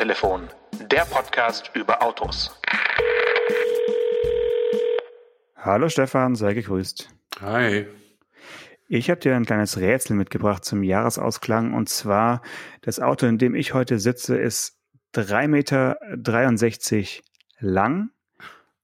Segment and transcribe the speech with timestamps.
[0.00, 0.48] Autotelefon,
[0.90, 2.58] der Podcast über Autos.
[5.56, 7.10] Hallo Stefan, sei gegrüßt.
[7.42, 7.86] Hi.
[8.88, 12.40] Ich habe dir ein kleines Rätsel mitgebracht zum Jahresausklang und zwar
[12.80, 14.78] das Auto, in dem ich heute sitze, ist
[15.16, 15.98] 3,63 Meter
[17.58, 18.08] lang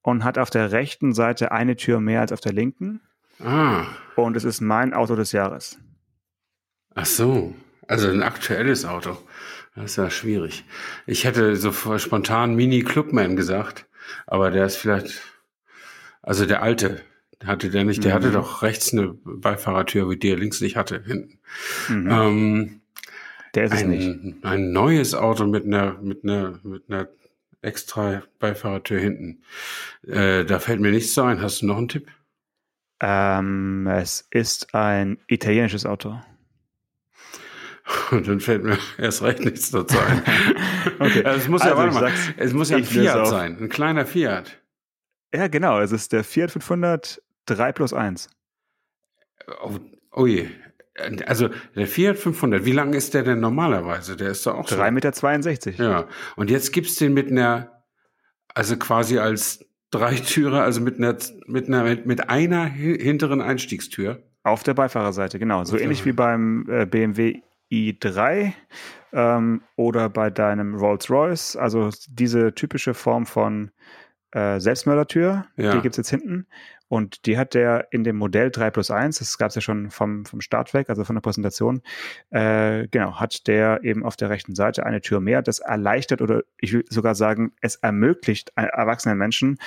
[0.02, 3.00] und hat auf der rechten Seite eine Tür mehr als auf der linken.
[3.42, 3.86] Ah.
[4.16, 5.78] Und es ist mein Auto des Jahres.
[6.94, 7.54] Ach so.
[7.88, 9.16] Also ein aktuelles Auto.
[9.76, 10.64] Das ist ja schwierig.
[11.06, 13.86] Ich hätte so spontan Mini Clubman gesagt,
[14.26, 15.20] aber der ist vielleicht,
[16.22, 17.02] also der alte,
[17.44, 18.16] hatte der nicht, der mhm.
[18.16, 21.38] hatte doch rechts eine Beifahrertür, wie der links nicht hatte, hinten.
[21.88, 22.10] Mhm.
[22.10, 22.80] Ähm,
[23.54, 24.44] der ist ein, es nicht.
[24.44, 27.08] Ein neues Auto mit einer, mit einer, mit einer
[27.60, 29.42] extra Beifahrertür hinten.
[30.06, 31.42] Äh, da fällt mir nichts ein.
[31.42, 32.08] Hast du noch einen Tipp?
[33.00, 36.18] Ähm, es ist ein italienisches Auto.
[38.10, 40.22] Und dann fällt mir erst recht nichts dazu ein.
[40.98, 41.24] okay.
[41.24, 44.06] Also es muss ja, also warte mal, es muss ja ein Fiat sein, ein kleiner
[44.06, 44.60] Fiat.
[45.34, 48.28] Ja, genau, es ist der Fiat 500 3 plus 1.
[49.62, 49.78] Oh,
[50.12, 50.48] oh je.
[51.26, 54.16] Also der Fiat 500, wie lang ist der denn normalerweise?
[54.16, 55.82] Der ist doch auch 3,62 Meter.
[55.82, 57.82] Ja, und jetzt gibt's den mit einer,
[58.54, 64.22] also quasi als Dreitürer, also mit einer, mit einer, mit einer hinteren Einstiegstür.
[64.42, 65.64] Auf der Beifahrerseite, genau.
[65.64, 68.52] So ähnlich wie beim äh, BMW i3
[69.12, 71.56] ähm, oder bei deinem Rolls-Royce.
[71.56, 73.70] Also diese typische Form von
[74.32, 75.72] äh, Selbstmördertür, ja.
[75.72, 76.46] die gibt's jetzt hinten.
[76.88, 79.90] Und die hat der in dem Modell 3 plus 1, das gab es ja schon
[79.90, 81.82] vom, vom Start weg, also von der Präsentation,
[82.30, 85.42] äh, genau, hat der eben auf der rechten Seite eine Tür mehr.
[85.42, 89.58] Das erleichtert oder ich will sogar sagen, es ermöglicht erwachsenen Menschen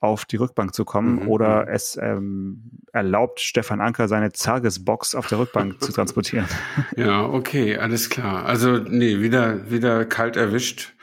[0.00, 1.28] auf die Rückbank zu kommen mhm.
[1.28, 1.72] oder mhm.
[1.72, 6.46] es ähm, erlaubt Stefan Anker seine Zarges-Box auf der Rückbank zu transportieren.
[6.96, 8.44] Ja, okay, alles klar.
[8.44, 10.94] Also nee, wieder wieder kalt erwischt.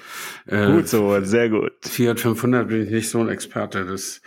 [0.45, 1.73] Äh, gut so, sehr gut.
[1.81, 4.21] Fiat 500 bin ich nicht so ein Experte, das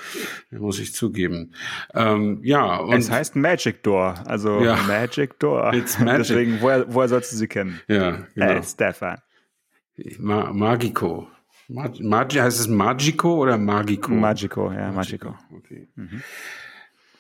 [0.51, 1.53] muss ich zugeben.
[1.95, 5.75] Ähm, ja, und es heißt Magic Door, also ja, Magic Door.
[5.75, 6.29] It's magic.
[6.29, 7.81] Deswegen, woher, woher sollst du sie kennen?
[7.87, 8.53] Ja, genau.
[8.53, 9.19] Äh, Stefan.
[10.19, 11.29] Ma Magico.
[11.69, 14.11] Mag heißt es Magico oder Magico?
[14.11, 15.31] Magico, ja, Magico.
[15.31, 15.57] Magico.
[15.59, 15.89] Okay.
[15.97, 16.23] Mhm.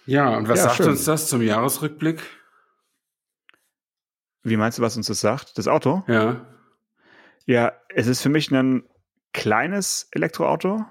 [0.06, 0.88] Ja, und was ja, sagt schön.
[0.88, 2.22] uns das zum Jahresrückblick?
[4.42, 5.58] Wie meinst du, was uns das sagt?
[5.58, 6.02] Das Auto?
[6.06, 6.46] Ja.
[7.44, 8.84] Ja, es ist für mich ein
[9.34, 10.86] kleines Elektroauto.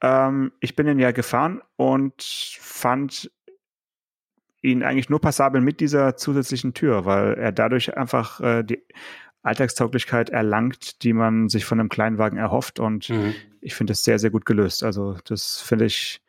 [0.00, 3.30] Ähm, ich bin ihn ja gefahren und fand
[4.62, 8.84] ihn eigentlich nur passabel mit dieser zusätzlichen Tür, weil er dadurch einfach äh, die
[9.42, 12.78] Alltagstauglichkeit erlangt, die man sich von einem Kleinwagen erhofft.
[12.78, 13.34] Und mhm.
[13.60, 14.82] ich finde das sehr, sehr gut gelöst.
[14.82, 16.20] Also das finde ich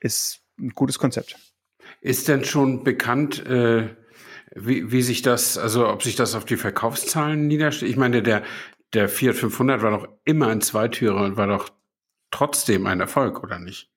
[0.00, 1.36] ist ein gutes Konzept.
[2.00, 3.88] Ist denn schon bekannt, äh,
[4.54, 7.90] wie, wie sich das, also ob sich das auf die Verkaufszahlen niederschlägt?
[7.90, 8.42] Ich meine, der,
[8.92, 11.70] der Fiat 500 war doch immer ein Zweitürer und war doch
[12.30, 13.90] trotzdem ein Erfolg, oder nicht?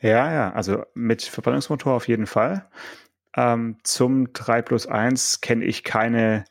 [0.00, 2.68] Ja, ja, also mit Verbrennungsmotor auf jeden Fall.
[3.36, 6.44] Ähm, zum 3 plus 1 kenne ich keine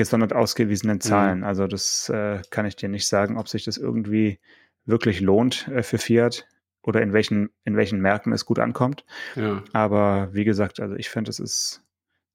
[0.00, 1.00] gesondert ausgewiesenen mhm.
[1.02, 1.38] Zahlen.
[1.40, 1.44] Mhm.
[1.44, 4.40] Also das äh, kann ich dir nicht sagen, ob sich das irgendwie
[4.86, 6.48] wirklich lohnt äh, für Fiat
[6.80, 9.04] oder in welchen, in welchen Märkten es gut ankommt.
[9.36, 9.62] Ja.
[9.74, 11.82] Aber wie gesagt, also ich finde, es ist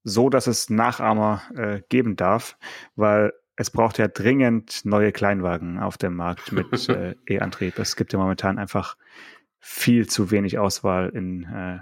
[0.04, 2.56] so, dass es Nachahmer äh, geben darf,
[2.94, 7.80] weil es braucht ja dringend neue Kleinwagen auf dem Markt mit äh, E-Antrieb.
[7.80, 8.96] Es gibt ja momentan einfach
[9.58, 11.80] viel zu wenig Auswahl in äh,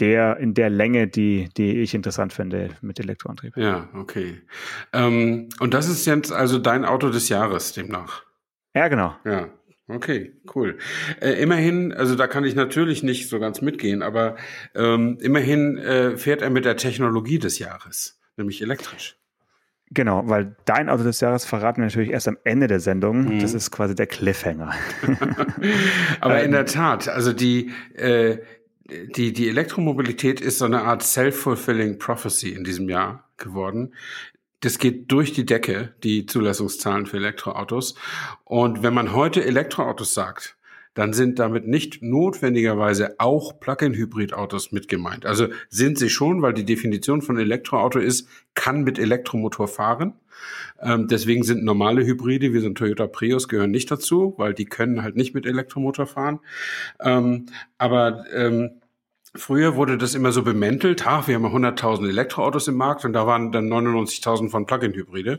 [0.00, 3.56] der, in der Länge, die, die ich interessant finde mit Elektroantrieb.
[3.56, 4.40] Ja, okay.
[4.92, 8.24] Ähm, und das ist jetzt also dein Auto des Jahres demnach.
[8.74, 9.14] Ja, genau.
[9.24, 9.48] Ja.
[9.88, 10.78] Okay, cool.
[11.20, 14.36] Äh, immerhin, also da kann ich natürlich nicht so ganz mitgehen, aber
[14.74, 19.16] ähm, immerhin äh, fährt er mit der Technologie des Jahres, nämlich elektrisch.
[19.92, 23.24] Genau, weil dein Auto des Jahres verraten wir natürlich erst am Ende der Sendung.
[23.24, 23.40] Mhm.
[23.40, 24.72] Das ist quasi der Cliffhanger.
[26.20, 28.38] aber in der Tat, also die, äh,
[29.16, 33.94] die, die Elektromobilität ist so eine Art self-fulfilling prophecy in diesem Jahr geworden.
[34.60, 37.94] Das geht durch die Decke, die Zulassungszahlen für Elektroautos.
[38.44, 40.56] Und wenn man heute Elektroautos sagt,
[40.94, 45.24] dann sind damit nicht notwendigerweise auch Plug-in-Hybrid-Autos mit gemeint.
[45.24, 50.14] Also sind sie schon, weil die Definition von Elektroauto ist, kann mit Elektromotor fahren.
[50.80, 54.64] Ähm, deswegen sind normale Hybride wie so ein Toyota Prius gehören nicht dazu, weil die
[54.64, 56.40] können halt nicht mit Elektromotor fahren.
[57.00, 57.46] Ähm,
[57.78, 58.79] aber ähm,
[59.36, 63.28] Früher wurde das immer so bemäntelt, ach, wir haben 100.000 Elektroautos im Markt und da
[63.28, 65.38] waren dann 99.000 von Plug-in-Hybride.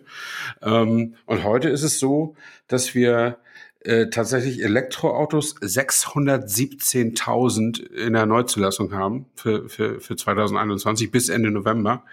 [0.62, 3.40] Ähm, und heute ist es so, dass wir
[3.84, 12.06] äh, tatsächlich Elektroautos 617.000 in der Neuzulassung haben für, für, für 2021 bis Ende November.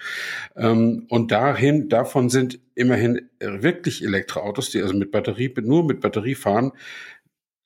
[0.56, 6.34] Ähm, und dahin, davon sind immerhin wirklich Elektroautos, die also mit Batterie, nur mit Batterie
[6.34, 6.72] fahren,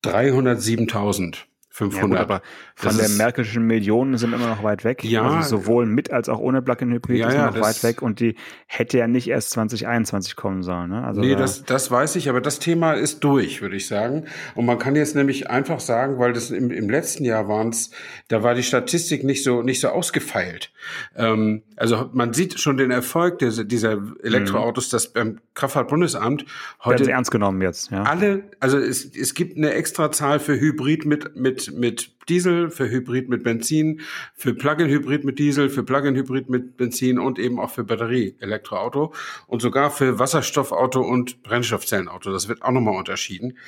[0.04, 1.46] 307.000.
[1.74, 2.02] 500.
[2.02, 2.42] Ja, gut, aber
[2.74, 5.02] von der Merkelschen Millionen sind immer noch weit weg.
[5.04, 5.22] Ja.
[5.22, 8.36] Also sowohl mit als auch ohne Plug-in-Hybrid ja, ist ja, noch weit weg und die
[8.66, 10.90] hätte ja nicht erst 2021 kommen sollen.
[10.90, 11.02] Ne?
[11.02, 14.26] Also nee, da das, das weiß ich, aber das Thema ist durch, würde ich sagen.
[14.54, 17.90] Und man kann jetzt nämlich einfach sagen, weil das im, im letzten Jahr waren es,
[18.28, 20.72] da war die Statistik nicht so, nicht so ausgefeilt.
[21.16, 24.90] Ähm, also man sieht schon den Erfolg dieser, dieser Elektroautos, mhm.
[24.90, 26.44] dass beim Kraftfahrtbundesamt
[26.84, 26.90] heute.
[26.90, 28.02] Werden sie ernst genommen jetzt, ja.
[28.02, 32.88] Alle, also es, es gibt eine extra Zahl für Hybrid mit, mit mit, Diesel, für
[32.88, 34.00] Hybrid mit Benzin,
[34.34, 39.12] für Plug-in-Hybrid mit Diesel, für Plug-in-Hybrid mit Benzin und eben auch für Batterie-Elektroauto
[39.46, 42.32] und sogar für Wasserstoffauto und Brennstoffzellenauto.
[42.32, 43.58] Das wird auch nochmal unterschieden.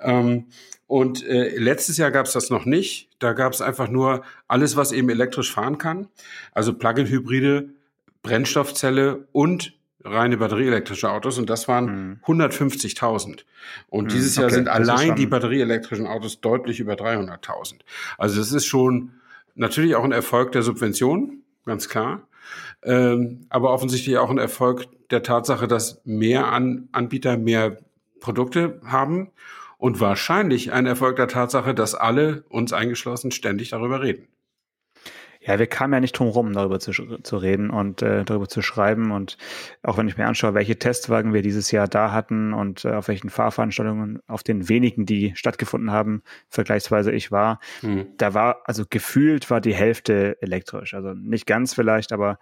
[0.00, 0.46] Ähm,
[0.86, 3.08] und äh, letztes Jahr gab es das noch nicht.
[3.20, 6.08] Da gab es einfach nur alles, was eben elektrisch fahren kann.
[6.52, 7.70] Also Plug-in-Hybride,
[8.22, 12.18] Brennstoffzelle und reine batterieelektrische Autos und das waren mhm.
[12.24, 13.44] 150.000.
[13.88, 17.80] Und mhm, dieses Jahr okay, sind allein die batterieelektrischen Autos deutlich über 300.000.
[18.18, 19.12] Also das ist schon
[19.54, 22.26] natürlich auch ein Erfolg der Subvention, ganz klar.
[22.82, 27.78] Ähm, aber offensichtlich auch ein Erfolg der Tatsache, dass mehr An Anbieter mehr
[28.20, 29.30] Produkte haben
[29.78, 34.28] und wahrscheinlich ein Erfolg der Tatsache, dass alle, uns eingeschlossen, ständig darüber reden.
[35.42, 38.60] Ja, wir kamen ja nicht drum rum, darüber zu, zu reden und äh, darüber zu
[38.60, 39.10] schreiben.
[39.10, 39.38] Und
[39.82, 43.08] auch wenn ich mir anschaue, welche Testwagen wir dieses Jahr da hatten und äh, auf
[43.08, 48.08] welchen Fahrveranstaltungen, auf den wenigen, die stattgefunden haben, vergleichsweise ich war, hm.
[48.18, 50.92] da war, also gefühlt war die Hälfte elektrisch.
[50.92, 52.38] Also nicht ganz vielleicht, aber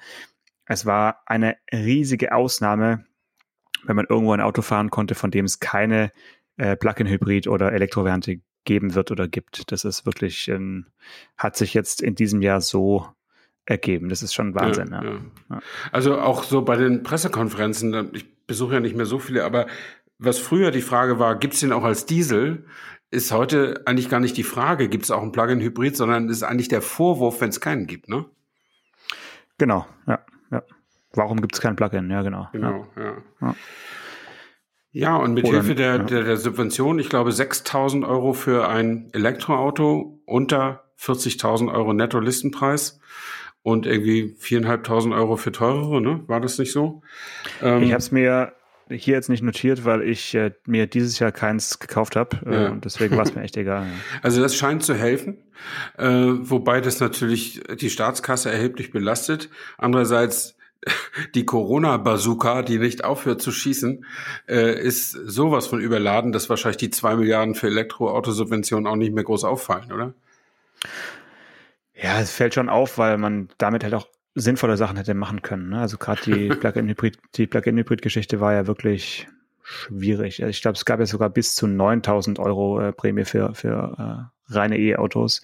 [0.66, 3.04] es war eine riesige Ausnahme,
[3.84, 6.10] wenn man irgendwo ein Auto fahren konnte, von dem es keine
[6.56, 9.70] äh, Plug-in-Hybrid oder Elektrovariante geben wird oder gibt.
[9.72, 10.86] Das ist wirklich, ähm,
[11.36, 13.06] hat sich jetzt in diesem Jahr so
[13.66, 14.08] ergeben.
[14.08, 14.90] Das ist schon Wahnsinn.
[14.90, 15.20] Ja, ja.
[15.50, 15.60] Ja.
[15.92, 19.66] Also auch so bei den Pressekonferenzen, ich besuche ja nicht mehr so viele, aber
[20.18, 22.64] was früher die Frage war, gibt es den auch als Diesel,
[23.10, 26.68] ist heute eigentlich gar nicht die Frage, gibt es auch einen Plug-in-Hybrid, sondern ist eigentlich
[26.68, 28.26] der Vorwurf, wenn es keinen gibt, ne?
[29.58, 30.20] Genau, ja.
[30.50, 30.62] ja.
[31.14, 32.10] Warum gibt es keinen Plug-in?
[32.10, 32.48] Ja, genau.
[32.52, 33.54] Genau, ja.
[34.92, 36.02] Ja, und mit Hilfe der, ja.
[36.02, 42.98] der, der Subvention, ich glaube 6.000 Euro für ein Elektroauto unter 40.000 Euro Netto-Listenpreis
[43.62, 46.24] und irgendwie 4.500 Euro für teurere, ne?
[46.26, 47.02] War das nicht so?
[47.62, 48.52] Ähm, ich habe es mir
[48.90, 52.38] hier jetzt nicht notiert, weil ich äh, mir dieses Jahr keins gekauft habe.
[52.46, 52.68] Äh, ja.
[52.70, 53.84] Und deswegen war es mir echt egal.
[53.84, 53.92] Ja.
[54.22, 55.38] Also das scheint zu helfen,
[55.98, 59.50] äh, wobei das natürlich die Staatskasse erheblich belastet.
[59.76, 60.57] Andererseits
[61.34, 64.04] die Corona-Bazooka, die nicht aufhört zu schießen,
[64.48, 69.24] äh, ist sowas von überladen, dass wahrscheinlich die zwei Milliarden für Elektroautosubventionen auch nicht mehr
[69.24, 70.14] groß auffallen, oder?
[71.94, 75.70] Ja, es fällt schon auf, weil man damit halt auch sinnvolle Sachen hätte machen können.
[75.70, 75.80] Ne?
[75.80, 79.26] Also gerade die Plug-in-Hybrid, die Plug-in-Hybrid-Geschichte war ja wirklich
[79.62, 80.40] schwierig.
[80.40, 84.54] Ich glaube, es gab ja sogar bis zu 9000 Euro äh, Prämie für, für äh,
[84.54, 85.42] reine E-Autos.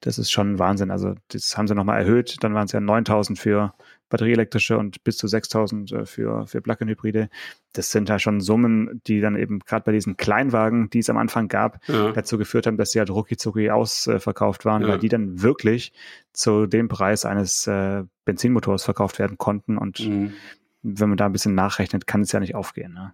[0.00, 0.90] Das ist schon Wahnsinn.
[0.90, 2.36] Also das haben sie nochmal erhöht.
[2.40, 3.74] Dann waren es ja 9000 für
[4.08, 7.28] batterieelektrische und bis zu 6000 äh, für, für Plug-in-Hybride.
[7.72, 11.16] Das sind ja schon Summen, die dann eben gerade bei diesen Kleinwagen, die es am
[11.16, 12.12] Anfang gab, ja.
[12.12, 14.88] dazu geführt haben, dass sie halt rucki ausverkauft waren, ja.
[14.88, 15.92] weil die dann wirklich
[16.32, 19.76] zu dem Preis eines äh, Benzinmotors verkauft werden konnten.
[19.78, 20.32] Und mhm.
[20.82, 22.94] wenn man da ein bisschen nachrechnet, kann es ja nicht aufgehen.
[22.94, 23.12] Ne?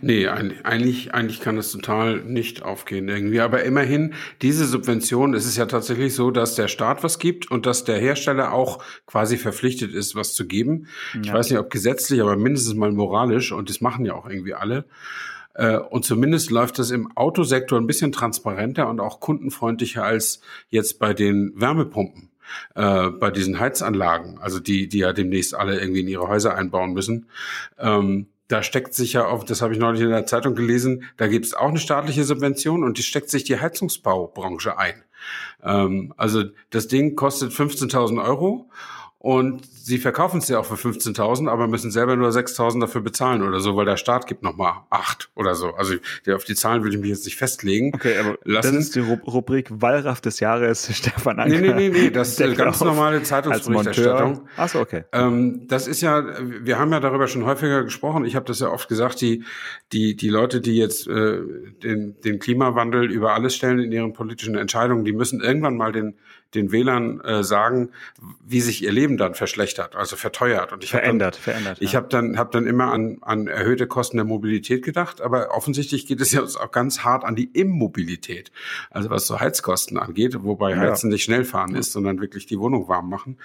[0.00, 3.40] Nee, eigentlich, eigentlich kann es total nicht aufgehen irgendwie.
[3.40, 7.66] Aber immerhin, diese Subvention, es ist ja tatsächlich so, dass der Staat was gibt und
[7.66, 10.86] dass der Hersteller auch quasi verpflichtet ist, was zu geben.
[11.14, 11.20] Ja.
[11.22, 14.54] Ich weiß nicht, ob gesetzlich, aber mindestens mal moralisch und das machen ja auch irgendwie
[14.54, 14.84] alle.
[15.54, 20.98] Äh, und zumindest läuft das im Autosektor ein bisschen transparenter und auch kundenfreundlicher als jetzt
[20.98, 22.30] bei den Wärmepumpen
[22.74, 26.92] äh, bei diesen Heizanlagen, also die, die ja demnächst alle irgendwie in ihre Häuser einbauen
[26.92, 27.26] müssen.
[27.78, 31.28] Ähm, da steckt sich ja auf, das habe ich neulich in der Zeitung gelesen, da
[31.28, 35.04] gibt es auch eine staatliche Subvention und die steckt sich die Heizungsbaubranche ein.
[35.62, 38.68] Ähm, also das Ding kostet 15.000 Euro
[39.22, 43.42] und sie verkaufen es ja auch für 15.000, aber müssen selber nur 6.000 dafür bezahlen
[43.42, 45.74] oder so, weil der Staat gibt nochmal 8 oder so.
[45.74, 45.96] Also
[46.34, 47.92] auf die Zahlen will ich mich jetzt nicht festlegen.
[47.94, 48.76] Okay, aber lassen.
[48.76, 51.60] das ist die Rubrik Wallraff des Jahres, Stefan Anker.
[51.60, 54.48] Nee, nee, nee, nee das ist ganz normale Zeitungsberichterstattung.
[54.56, 55.04] Achso, okay.
[55.12, 58.24] Ähm, das ist ja, wir haben ja darüber schon häufiger gesprochen.
[58.24, 59.44] Ich habe das ja oft gesagt, die,
[59.92, 61.40] die, die Leute, die jetzt äh,
[61.82, 66.14] den, den Klimawandel über alles stellen in ihren politischen Entscheidungen, die müssen irgendwann mal den
[66.54, 67.90] den Wählern äh, sagen,
[68.44, 70.72] wie sich ihr Leben dann verschlechtert, also verteuert.
[70.72, 71.78] Und ich verändert, dann, verändert.
[71.80, 71.98] Ich ja.
[71.98, 76.20] habe dann, hab dann immer an, an erhöhte Kosten der Mobilität gedacht, aber offensichtlich geht
[76.20, 78.50] es jetzt auch ganz hart an die Immobilität.
[78.90, 81.14] Also was so Heizkosten angeht, wobei Heizen ja.
[81.14, 83.38] nicht schnell fahren ist, sondern wirklich die Wohnung warm machen.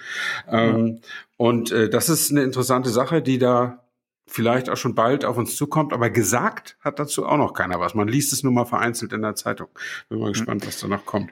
[0.48, 1.00] Ähm,
[1.36, 3.82] und äh, das ist eine interessante Sache, die da
[4.26, 7.94] vielleicht auch schon bald auf uns zukommt, aber gesagt hat dazu auch noch keiner was.
[7.94, 9.68] Man liest es nur mal vereinzelt in der Zeitung.
[10.08, 11.30] Bin mal gespannt, was da noch kommt.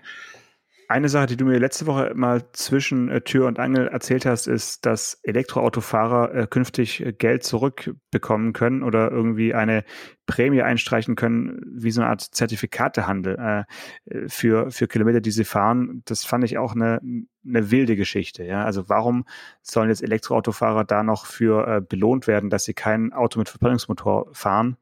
[0.89, 4.47] Eine Sache, die du mir letzte Woche mal zwischen äh, Tür und Angel erzählt hast,
[4.47, 9.85] ist, dass Elektroautofahrer äh, künftig äh, Geld zurückbekommen können oder irgendwie eine
[10.27, 13.67] Prämie einstreichen können, wie so eine Art Zertifikatehandel
[14.07, 16.03] äh, für, für Kilometer, die sie fahren.
[16.05, 17.01] Das fand ich auch eine,
[17.47, 18.45] eine wilde Geschichte.
[18.45, 18.65] Ja?
[18.65, 19.25] Also warum
[19.63, 24.29] sollen jetzt Elektroautofahrer da noch für äh, belohnt werden, dass sie kein Auto mit Verbrennungsmotor
[24.33, 24.77] fahren?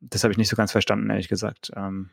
[0.00, 1.70] Das habe ich nicht so ganz verstanden, ehrlich gesagt.
[1.76, 2.10] Ähm,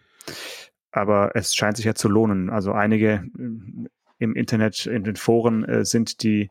[0.92, 2.50] aber es scheint sich ja zu lohnen.
[2.50, 3.88] Also einige äh,
[4.20, 6.50] im Internet, in den Foren äh, sind die,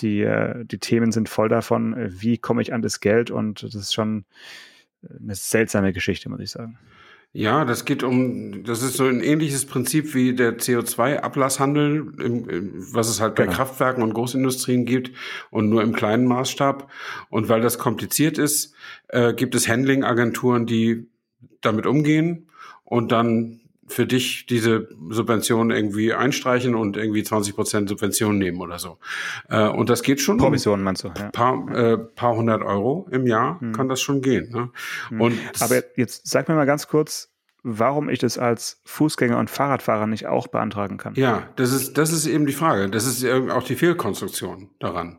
[0.00, 3.62] die, äh, die Themen sind voll davon, äh, wie komme ich an das Geld und
[3.62, 4.24] das ist schon
[5.02, 6.78] eine seltsame Geschichte, muss ich sagen.
[7.32, 12.04] Ja, das geht um, das ist so ein ähnliches Prinzip wie der CO2-Ablasshandel,
[12.92, 13.56] was es halt bei genau.
[13.56, 15.12] Kraftwerken und Großindustrien gibt
[15.50, 16.90] und nur im kleinen Maßstab.
[17.28, 18.74] Und weil das kompliziert ist,
[19.08, 21.08] äh, gibt es Handling-Agenturen, die
[21.60, 22.48] damit umgehen
[22.82, 23.59] und dann
[23.90, 28.98] für dich diese Subvention irgendwie einstreichen und irgendwie 20 Prozent Subvention nehmen oder so.
[29.48, 30.38] Äh, und das geht schon.
[30.38, 31.08] Provision meinst du?
[31.08, 31.30] Ja.
[31.30, 33.72] Paar, äh, paar hundert Euro im Jahr hm.
[33.72, 34.50] kann das schon gehen.
[34.50, 34.70] Ne?
[35.08, 35.20] Hm.
[35.20, 37.29] Und Aber jetzt sag mir mal ganz kurz,
[37.62, 41.14] warum ich das als Fußgänger und Fahrradfahrer nicht auch beantragen kann.
[41.14, 42.88] Ja, das ist, das ist eben die Frage.
[42.88, 45.18] Das ist auch die Fehlkonstruktion daran.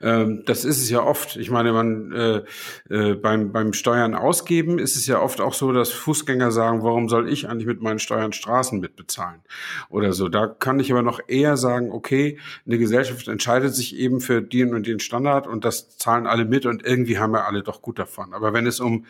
[0.00, 1.36] Ähm, das ist es ja oft.
[1.36, 2.42] Ich meine, man äh,
[2.90, 7.08] äh, beim, beim Steuern ausgeben ist es ja oft auch so, dass Fußgänger sagen, warum
[7.08, 9.42] soll ich eigentlich mit meinen Steuern Straßen mitbezahlen?
[9.88, 10.28] Oder so.
[10.28, 14.74] Da kann ich aber noch eher sagen, okay, eine Gesellschaft entscheidet sich eben für den
[14.74, 17.98] und den Standard und das zahlen alle mit und irgendwie haben wir alle doch gut
[17.98, 18.32] davon.
[18.32, 19.06] Aber wenn es um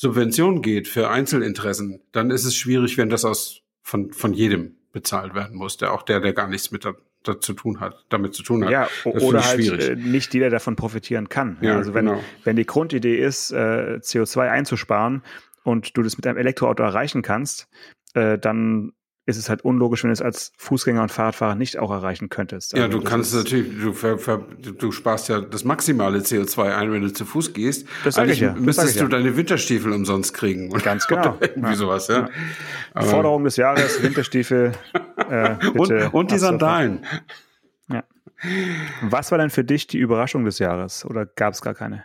[0.00, 5.34] Subvention geht für Einzelinteressen, dann ist es schwierig, wenn das aus von, von jedem bezahlt
[5.34, 6.86] werden muss, der auch der, der gar nichts mit
[7.24, 8.70] dazu tun hat, damit zu tun hat.
[8.70, 9.88] Ja, das oder halt schwierig.
[9.88, 11.58] Äh, nicht jeder davon profitieren kann.
[11.62, 12.22] Ja, also wenn, genau.
[12.44, 15.24] wenn die Grundidee ist, äh, CO2 einzusparen
[15.64, 17.66] und du das mit einem Elektroauto erreichen kannst,
[18.14, 18.92] äh, dann
[19.28, 22.72] ist es halt unlogisch, wenn du es als Fußgänger und Fahrradfahrer nicht auch erreichen könntest.
[22.72, 26.92] Also ja, du kannst natürlich, du, ver, ver, du sparst ja das maximale CO2 ein,
[26.92, 27.86] wenn du zu Fuß gehst.
[28.04, 28.52] Das sage ich ja.
[28.52, 30.70] Das müsstest ich du deine Winterstiefel umsonst kriegen.
[30.70, 31.36] Ganz genau.
[31.40, 31.76] irgendwie ja.
[31.76, 32.30] sowas, ja.
[32.94, 33.02] ja.
[33.02, 34.72] Forderung des Jahres, Winterstiefel.
[35.28, 37.04] Äh, und, und die Sandalen.
[37.90, 38.04] Ja.
[39.02, 42.02] Was war denn für dich die Überraschung des Jahres oder gab es gar keine?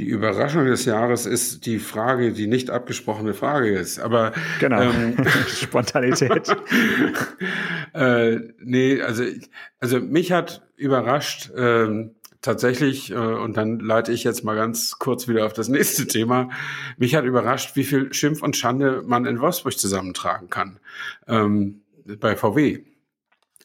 [0.00, 3.98] Die Überraschung des Jahres ist die Frage, die nicht abgesprochene Frage ist.
[3.98, 5.14] Aber genau, ähm,
[5.46, 6.48] Spontanität.
[7.92, 9.24] äh, nee, also
[9.78, 15.28] also mich hat überrascht ähm, tatsächlich äh, und dann leite ich jetzt mal ganz kurz
[15.28, 16.48] wieder auf das nächste Thema.
[16.96, 20.80] Mich hat überrascht, wie viel Schimpf und Schande man in Wolfsburg zusammentragen kann
[21.28, 21.82] ähm,
[22.20, 22.84] bei VW.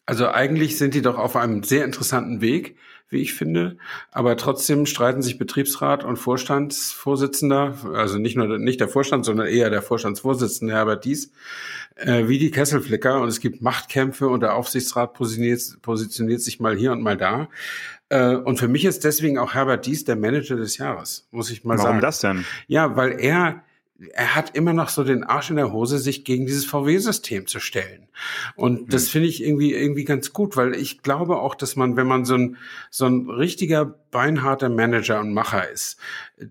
[0.05, 2.75] Also eigentlich sind die doch auf einem sehr interessanten Weg
[3.15, 3.77] wie ich finde.
[4.11, 9.71] Aber trotzdem streiten sich Betriebsrat und Vorstandsvorsitzender, also nicht nur nicht der Vorstand, sondern eher
[9.71, 11.31] der Vorstandsvorsitzende Herbert Dies,
[11.95, 13.19] äh, wie die Kesselflicker.
[13.21, 17.47] Und es gibt Machtkämpfe und der Aufsichtsrat positioniert, positioniert sich mal hier und mal da.
[18.09, 21.63] Äh, und für mich ist deswegen auch Herbert Dies der Manager des Jahres, muss ich
[21.63, 21.89] mal Warum sagen.
[21.95, 22.45] Warum das denn?
[22.67, 23.63] Ja, weil er
[24.13, 27.59] er hat immer noch so den Arsch in der Hose, sich gegen dieses VW-System zu
[27.59, 28.09] stellen.
[28.55, 29.09] Und das mhm.
[29.09, 32.35] finde ich irgendwie, irgendwie ganz gut, weil ich glaube auch, dass man, wenn man so
[32.35, 32.57] ein,
[32.89, 35.97] so ein richtiger beinharter Manager und Macher ist,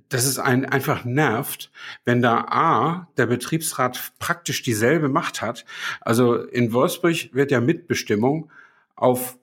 [0.09, 1.71] dass es einen einfach nervt,
[2.05, 5.67] wenn da A, der Betriebsrat praktisch dieselbe Macht hat.
[6.01, 8.51] Also in Wolfsburg wird ja Mitbestimmung
[8.97, 9.39] auf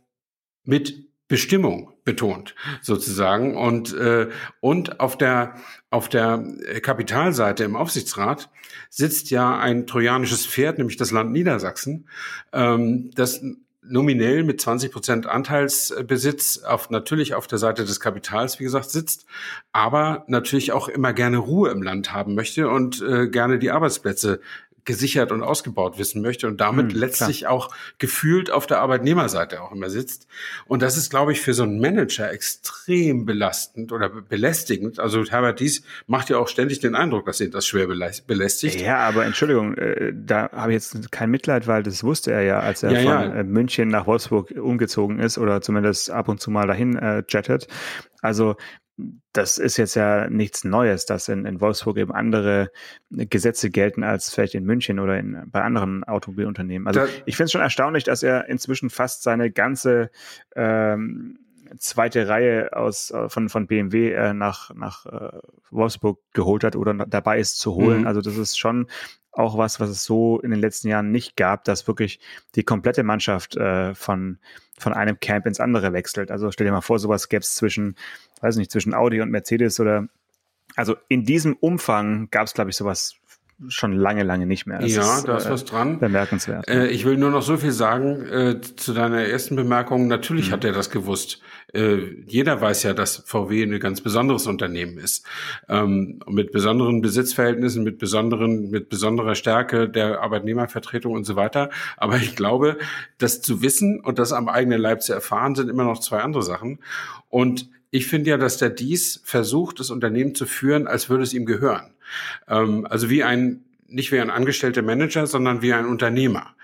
[0.64, 3.56] mit Bestimmung betont sozusagen.
[3.56, 4.28] Und äh,
[4.60, 5.56] und auf der
[5.90, 6.44] auf der
[6.82, 8.50] Kapitalseite im Aufsichtsrat
[8.90, 12.10] sitzt ja ein trojanisches Pferd, nämlich das Land Niedersachsen,
[12.52, 13.42] ähm, das
[13.82, 19.26] nominell mit 20 Prozent Anteilsbesitz auf natürlich auf der Seite des Kapitals, wie gesagt, sitzt,
[19.72, 24.42] aber natürlich auch immer gerne Ruhe im Land haben möchte und äh, gerne die Arbeitsplätze
[24.86, 27.52] gesichert und ausgebaut wissen möchte und damit hm, letztlich klar.
[27.52, 30.28] auch gefühlt auf der Arbeitnehmerseite auch immer sitzt.
[30.66, 35.00] Und das ist, glaube ich, für so einen Manager extrem belastend oder belästigend.
[35.00, 38.82] Also Herbert Dies macht ja auch ständig den Eindruck, dass ihn das schwer belästigt.
[38.82, 42.60] Ja, aber Entschuldigung, äh, da habe ich jetzt kein Mitleid, weil das wusste er ja,
[42.60, 43.40] als er ja, von ja.
[43.40, 47.68] Äh, München nach Wolfsburg umgezogen ist oder zumindest ab und zu mal dahin äh, jettet.
[48.22, 48.56] Also
[49.34, 52.72] das ist jetzt ja nichts Neues, dass in, in Wolfsburg eben andere
[53.10, 56.88] Gesetze gelten als vielleicht in München oder in, bei anderen Automobilunternehmen.
[56.88, 60.12] Also da, ich finde es schon erstaunlich, dass er inzwischen fast seine ganze
[60.56, 61.40] ähm,
[61.78, 66.94] zweite Reihe aus äh, von von BMW äh, nach nach äh, Wolfsburg geholt hat oder
[66.94, 68.02] dabei ist zu holen.
[68.02, 68.08] Mhm.
[68.08, 68.88] Also das ist schon
[69.32, 72.20] auch was, was es so in den letzten Jahren nicht gab, dass wirklich
[72.56, 74.40] die komplette Mannschaft äh, von,
[74.78, 76.32] von einem Camp ins andere wechselt.
[76.32, 77.96] Also stell dir mal vor, sowas gäbe es zwischen,
[78.42, 80.08] weiß nicht, zwischen Audi und Mercedes oder
[80.76, 83.16] also in diesem Umfang gab es, glaube ich, sowas
[83.68, 84.80] schon lange, lange nicht mehr.
[84.80, 86.00] Das ja, ist, da ist äh, was dran.
[86.00, 86.68] Bemerkenswert.
[86.68, 90.08] Äh, ich will nur noch so viel sagen äh, zu deiner ersten Bemerkung.
[90.08, 90.54] Natürlich mhm.
[90.54, 91.42] hat er das gewusst.
[91.74, 95.26] Äh, jeder weiß ja, dass VW ein ganz besonderes Unternehmen ist.
[95.70, 101.70] Ähm, mit besonderen Besitzverhältnissen, mit besonderen, mit besonderer Stärke der Arbeitnehmervertretung und so weiter.
[101.98, 102.78] Aber ich glaube,
[103.18, 106.44] das zu wissen und das am eigenen Leib zu erfahren, sind immer noch zwei andere
[106.44, 106.80] Sachen.
[107.30, 111.34] Und ich finde ja, dass der Dies versucht, das Unternehmen zu führen, als würde es
[111.34, 111.92] ihm gehören.
[112.48, 116.56] Ähm, also wie ein, nicht wie ein angestellter Manager, sondern wie ein Unternehmer.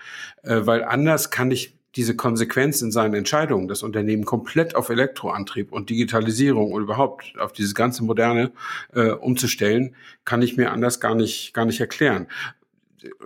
[0.42, 5.72] Äh, weil anders kann ich diese Konsequenz in seinen Entscheidungen, das Unternehmen komplett auf Elektroantrieb
[5.72, 8.52] und Digitalisierung und überhaupt auf dieses ganze Moderne
[8.94, 12.28] äh, umzustellen, kann ich mir anders gar nicht, gar nicht erklären.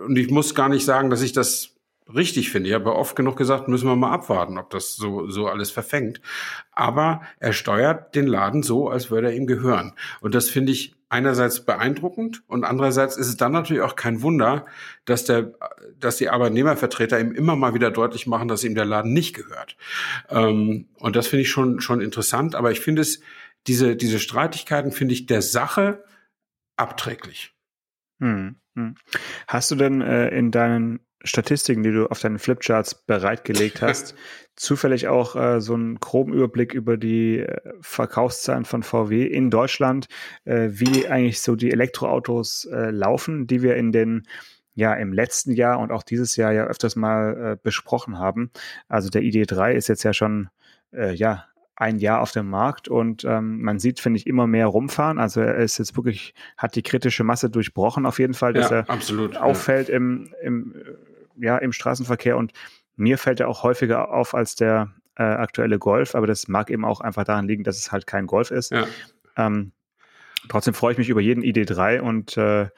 [0.05, 1.73] Und ich muss gar nicht sagen, dass ich das
[2.13, 2.69] richtig finde.
[2.69, 6.21] Ich habe oft genug gesagt, müssen wir mal abwarten, ob das so, so alles verfängt.
[6.71, 9.93] Aber er steuert den Laden so, als würde er ihm gehören.
[10.21, 14.65] Und das finde ich einerseits beeindruckend und andererseits ist es dann natürlich auch kein Wunder,
[15.05, 15.53] dass der,
[15.99, 19.77] dass die Arbeitnehmervertreter ihm immer mal wieder deutlich machen, dass ihm der Laden nicht gehört.
[20.29, 22.55] Ähm, und das finde ich schon, schon interessant.
[22.55, 23.21] Aber ich finde es,
[23.67, 26.03] diese, diese Streitigkeiten finde ich der Sache
[26.77, 27.53] abträglich.
[28.19, 28.95] Hm, hm.
[29.47, 34.15] Hast du denn äh, in deinen Statistiken, die du auf deinen Flipcharts bereitgelegt hast,
[34.55, 40.07] zufällig auch äh, so einen groben Überblick über die äh, Verkaufszahlen von VW in Deutschland,
[40.45, 44.27] äh, wie eigentlich so die Elektroautos äh, laufen, die wir in den
[44.75, 48.51] ja im letzten Jahr und auch dieses Jahr ja öfters mal äh, besprochen haben.
[48.87, 50.49] Also der ID3 ist jetzt ja schon
[50.91, 54.67] äh, ja ein Jahr auf dem Markt und ähm, man sieht, finde ich, immer mehr
[54.67, 55.19] rumfahren.
[55.19, 58.77] Also er ist jetzt wirklich, hat die kritische Masse durchbrochen auf jeden Fall, dass ja,
[58.77, 59.95] er absolut, auffällt ja.
[59.95, 60.75] im, im
[61.37, 62.53] ja, im Straßenverkehr und
[62.95, 66.85] mir fällt er auch häufiger auf als der äh, aktuelle Golf, aber das mag eben
[66.85, 68.71] auch einfach daran liegen, dass es halt kein Golf ist.
[68.71, 68.87] Ja.
[69.37, 69.71] Ähm,
[70.49, 72.69] trotzdem freue ich mich über jeden ID3 und äh,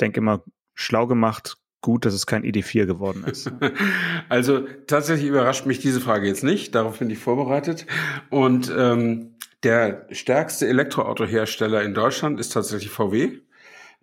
[0.00, 3.52] denke immer, schlau gemacht, gut, dass es kein ID4 geworden ist.
[4.28, 7.86] Also tatsächlich überrascht mich diese Frage jetzt nicht, darauf bin ich vorbereitet.
[8.30, 13.40] Und ähm, der stärkste Elektroautohersteller in Deutschland ist tatsächlich VW,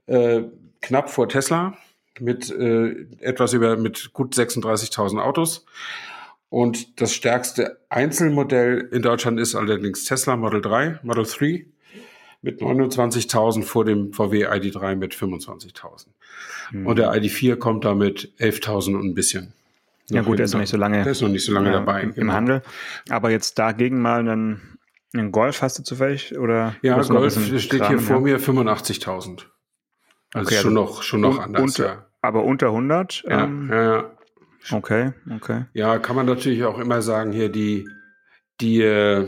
[0.05, 0.43] äh,
[0.81, 1.75] knapp vor Tesla
[2.21, 5.65] mit äh, etwas über mit gut 36.000 Autos.
[6.49, 11.65] Und das stärkste Einzelmodell in Deutschland ist allerdings Tesla Model 3, Model 3
[12.41, 16.07] mit 29.000 vor dem VW ID3 mit 25.000.
[16.71, 16.87] Mhm.
[16.87, 19.53] Und der ID4 kommt da mit 11.000 und ein bisschen.
[20.09, 21.03] Ja gut, der ist noch nicht so lange.
[21.03, 22.01] Der ist noch nicht so lange äh, dabei.
[22.01, 22.33] Im genau.
[22.33, 22.61] Handel.
[23.09, 24.79] Aber jetzt dagegen mal einen,
[25.13, 26.37] einen Golf hast du zufällig?
[26.37, 29.43] Oder ja, Golf steht hier vor mir 85.000.
[30.33, 31.61] Also okay, schon also noch, schon noch anders.
[31.61, 32.05] Unter, ja.
[32.21, 33.23] Aber unter 100?
[33.27, 34.11] Ja, ähm, ja, ja.
[34.71, 35.65] Okay, okay.
[35.73, 37.87] Ja, kann man natürlich auch immer sagen, hier die,
[38.59, 39.25] die, äh,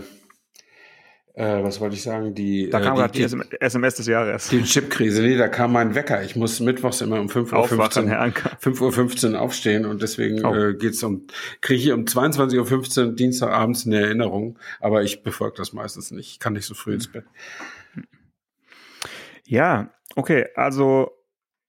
[1.34, 2.70] äh, was wollte ich sagen, die.
[2.70, 4.50] Da kam äh, die, die, SMS des Jahres.
[4.50, 6.22] Die Chipkrise, nee, da kam mein Wecker.
[6.24, 7.52] Ich muss mittwochs immer um 5.15
[8.82, 10.54] Uhr 5 Uhr aufstehen und deswegen oh.
[10.54, 11.28] äh, geht's um,
[11.62, 16.32] kriege ich um 22.15 Uhr Dienstagabends eine Erinnerung, aber ich befolge das meistens nicht.
[16.32, 17.24] Ich kann nicht so früh ins Bett.
[19.46, 21.12] Ja, okay, also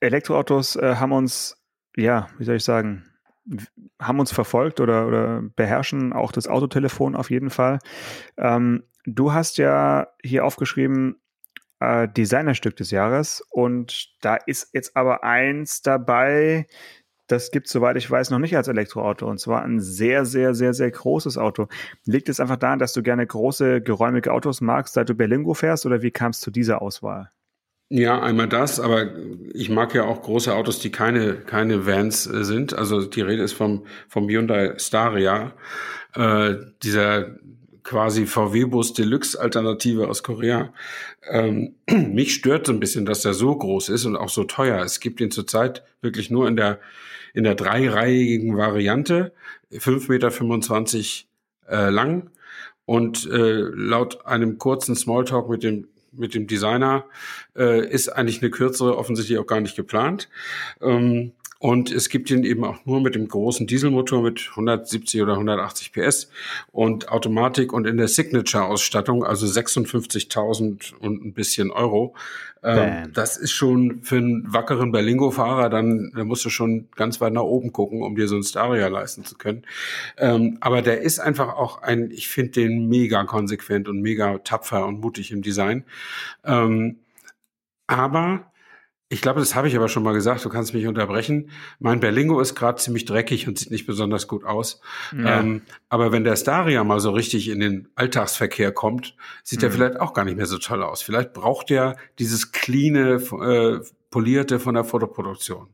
[0.03, 1.57] Elektroautos äh, haben uns,
[1.97, 3.05] ja, wie soll ich sagen,
[4.01, 7.79] haben uns verfolgt oder, oder beherrschen auch das Autotelefon auf jeden Fall.
[8.37, 11.21] Ähm, du hast ja hier aufgeschrieben,
[11.81, 16.67] äh, Designerstück des Jahres und da ist jetzt aber eins dabei,
[17.29, 19.27] das gibt es, soweit ich weiß, noch nicht als Elektroauto.
[19.27, 21.69] Und zwar ein sehr, sehr, sehr, sehr großes Auto.
[22.05, 25.87] Liegt es einfach daran, dass du gerne große, geräumige Autos magst, seit du Berlingo fährst,
[25.87, 27.31] oder wie kam es zu dieser Auswahl?
[27.94, 29.11] Ja, einmal das, aber
[29.52, 32.72] ich mag ja auch große Autos, die keine, keine Vans äh, sind.
[32.72, 35.52] Also die Rede ist vom, vom Hyundai Staria,
[36.14, 37.37] äh, dieser
[37.83, 40.72] quasi VW-Bus Deluxe-Alternative aus Korea.
[41.28, 44.83] Ähm, mich stört so ein bisschen, dass der so groß ist und auch so teuer.
[44.83, 46.81] Es gibt ihn zurzeit wirklich nur in der,
[47.35, 49.35] in der dreireihigen Variante,
[49.70, 51.24] 5,25
[51.68, 52.31] Meter äh, lang.
[52.87, 57.07] Und äh, laut einem kurzen Smalltalk mit dem mit dem Designer
[57.57, 60.29] äh, ist eigentlich eine kürzere offensichtlich auch gar nicht geplant.
[60.81, 65.35] Ähm, Und es gibt ihn eben auch nur mit dem großen Dieselmotor mit 170 oder
[65.35, 66.29] 180 PS
[66.72, 72.16] und Automatik und in der Signature-Ausstattung, also 56.000 und ein bisschen Euro.
[72.64, 77.33] Ähm, das ist schon für einen wackeren Berlingo-Fahrer, dann da musst du schon ganz weit
[77.33, 79.62] nach oben gucken, um dir so ein Staria leisten zu können.
[80.18, 84.85] Ähm, aber der ist einfach auch ein, ich finde den mega konsequent und mega tapfer
[84.85, 85.85] und mutig im Design.
[86.44, 86.96] Ähm,
[87.87, 88.52] aber
[89.12, 91.51] ich glaube, das habe ich aber schon mal gesagt, du kannst mich unterbrechen.
[91.79, 94.81] Mein Berlingo ist gerade ziemlich dreckig und sieht nicht besonders gut aus.
[95.14, 95.40] Ja.
[95.40, 99.66] Ähm, aber wenn der Staria mal so richtig in den Alltagsverkehr kommt, sieht mhm.
[99.66, 101.03] er vielleicht auch gar nicht mehr so toll aus.
[101.03, 105.68] Vielleicht braucht er dieses cleane, äh, polierte von der Fotoproduktion.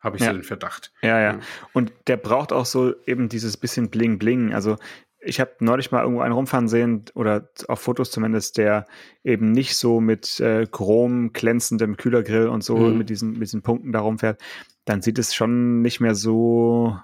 [0.00, 0.30] Habe ich ja.
[0.30, 0.90] so den Verdacht.
[1.00, 1.38] Ja, ja.
[1.72, 4.52] Und der braucht auch so eben dieses bisschen Bling-Bling.
[4.52, 4.78] Also
[5.20, 8.86] ich habe neulich mal irgendwo einen rumfahren sehen oder auf Fotos zumindest, der
[9.22, 12.98] eben nicht so mit äh, chrom glänzendem Kühlergrill und so mhm.
[12.98, 14.40] mit diesen mit diesen Punkten da rumfährt,
[14.84, 16.98] dann sieht es schon nicht mehr so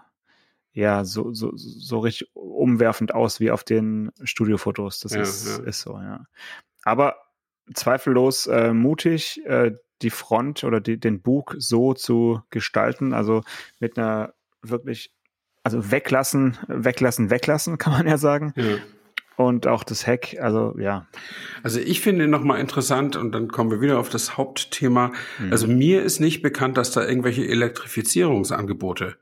[0.72, 5.00] ja so so so richtig umwerfend aus wie auf den Studiofotos.
[5.00, 5.64] Das ja, ist ja.
[5.64, 6.26] ist so ja.
[6.84, 7.16] Aber
[7.74, 13.42] zweifellos äh, mutig, äh, die Front oder die, den Bug so zu gestalten, also
[13.80, 15.15] mit einer wirklich
[15.66, 18.52] also weglassen, weglassen, weglassen, kann man ja sagen.
[18.54, 18.76] Ja.
[19.34, 21.08] Und auch das Heck, also ja.
[21.64, 25.10] Also ich finde nochmal interessant, und dann kommen wir wieder auf das Hauptthema.
[25.40, 25.50] Mhm.
[25.50, 29.16] Also mir ist nicht bekannt, dass da irgendwelche Elektrifizierungsangebote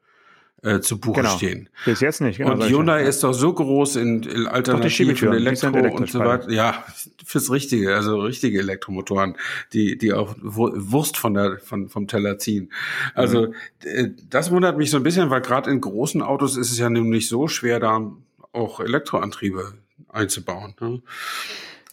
[0.65, 1.37] äh, zu Buche genau.
[1.37, 1.69] stehen.
[1.85, 2.39] Bis jetzt nicht.
[2.39, 3.09] Genau, und Hyundai ja.
[3.09, 6.51] ist doch so groß in Alternativen, Elektro und so weiter.
[6.51, 6.85] Ja,
[7.25, 9.37] fürs Richtige, also richtige Elektromotoren,
[9.75, 12.73] die die auch Wurst von der von vom Teller ziehen.
[13.15, 13.49] Also
[13.85, 14.17] mhm.
[14.31, 17.11] das wundert mich so ein bisschen, weil gerade in großen Autos ist es ja nun
[17.11, 18.11] nicht so schwer, da
[18.53, 19.75] auch Elektroantriebe
[20.09, 20.75] einzubauen.
[20.81, 21.03] Ne?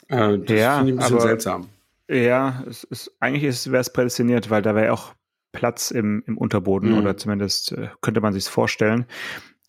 [0.08, 1.70] Äh, das ja, finde ich ein bisschen aber, seltsam.
[2.08, 5.14] Ja, es ist, eigentlich wäre es prädestiniert, weil da wäre auch
[5.52, 6.98] Platz im, im Unterboden mhm.
[7.00, 9.06] oder zumindest äh, könnte man sich vorstellen.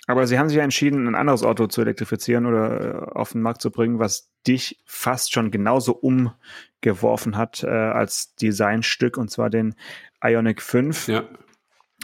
[0.06, 3.42] Aber sie haben sich ja entschieden, ein anderes Auto zu elektrifizieren oder äh, auf den
[3.42, 9.48] Markt zu bringen, was dich fast schon genauso umgeworfen hat äh, als Designstück, und zwar
[9.48, 9.74] den
[10.22, 11.24] Ionic 5, ja.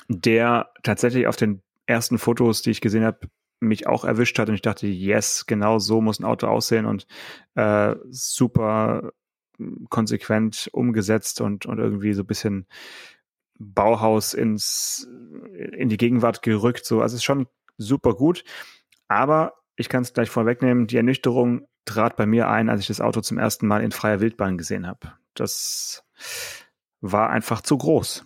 [0.09, 3.29] der tatsächlich auf den ersten Fotos, die ich gesehen habe,
[3.61, 7.09] mich auch erwischt hat und ich dachte, yes, genau so muss ein Auto aussehen und
[7.57, 9.11] äh, super
[9.91, 12.67] konsequent umgesetzt und, und irgendwie so ein bisschen
[13.59, 15.09] Bauhaus ins,
[15.77, 16.85] in die Gegenwart gerückt.
[16.85, 18.45] So, also es ist schon super gut.
[19.09, 23.01] Aber ich kann es gleich vorwegnehmen, die Ernüchterung trat bei mir ein, als ich das
[23.01, 25.13] Auto zum ersten Mal in freier Wildbahn gesehen habe.
[25.35, 26.05] Das
[27.01, 28.25] war einfach zu groß.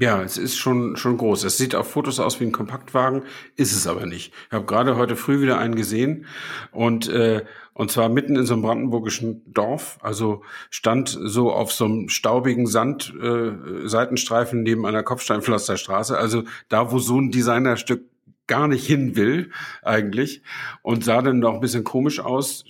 [0.00, 1.42] Ja, es ist schon, schon groß.
[1.42, 3.24] Es sieht auf Fotos aus wie ein Kompaktwagen,
[3.56, 4.32] ist es aber nicht.
[4.46, 6.26] Ich habe gerade heute früh wieder einen gesehen
[6.70, 9.98] und, äh, und zwar mitten in so einem brandenburgischen Dorf.
[10.00, 16.16] Also stand so auf so einem staubigen Sand, äh, Seitenstreifen neben einer Kopfsteinpflasterstraße.
[16.16, 18.04] Also da, wo so ein Designerstück
[18.46, 19.50] gar nicht hin will,
[19.82, 20.42] eigentlich.
[20.82, 22.64] Und sah dann noch ein bisschen komisch aus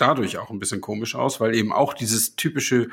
[0.00, 2.88] dadurch auch ein bisschen komisch aus, weil eben auch dieses typische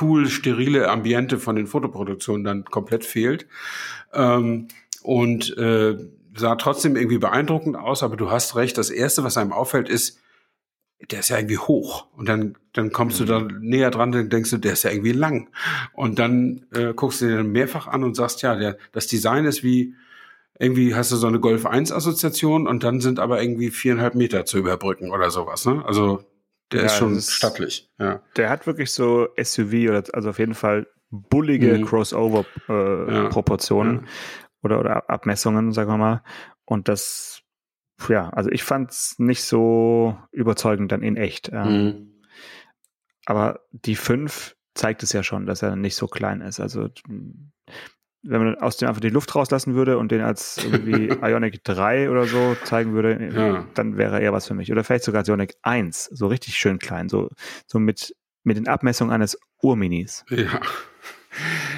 [0.00, 3.46] cool, sterile Ambiente von den Fotoproduktionen dann komplett fehlt.
[4.12, 4.68] Ähm,
[5.02, 5.96] und äh,
[6.36, 10.20] sah trotzdem irgendwie beeindruckend aus, aber du hast recht, das Erste, was einem auffällt, ist,
[11.10, 12.06] der ist ja irgendwie hoch.
[12.16, 13.26] Und dann, dann kommst mhm.
[13.26, 15.50] du da näher dran, dann denkst du, der ist ja irgendwie lang.
[15.92, 19.44] Und dann äh, guckst du dir dann mehrfach an und sagst, ja, der, das Design
[19.44, 19.94] ist wie,
[20.58, 24.44] irgendwie hast du so eine Golf 1 Assoziation und dann sind aber irgendwie viereinhalb Meter
[24.44, 25.82] zu überbrücken oder sowas, ne?
[25.84, 26.22] Also
[26.72, 27.90] der ja, ist schon ist, stattlich.
[27.98, 28.22] Ja.
[28.36, 31.86] Der hat wirklich so SUV oder also auf jeden Fall bullige mhm.
[31.86, 34.08] Crossover-Proportionen äh, ja.
[34.62, 36.22] oder, oder Abmessungen, sagen wir mal.
[36.64, 37.42] Und das,
[38.08, 41.50] ja, also ich fand es nicht so überzeugend dann in echt.
[41.52, 42.10] Ähm, mhm.
[43.26, 46.60] Aber die 5 zeigt es ja schon, dass er nicht so klein ist.
[46.60, 46.88] Also
[48.24, 52.10] wenn man aus dem einfach die Luft rauslassen würde und den als irgendwie Ionic 3
[52.10, 53.66] oder so zeigen würde, ja.
[53.74, 54.72] dann wäre er was für mich.
[54.72, 57.28] Oder vielleicht sogar Ionic 1, so richtig schön klein, so,
[57.66, 60.24] so mit, mit den Abmessungen eines Urminis.
[60.30, 60.60] Ja.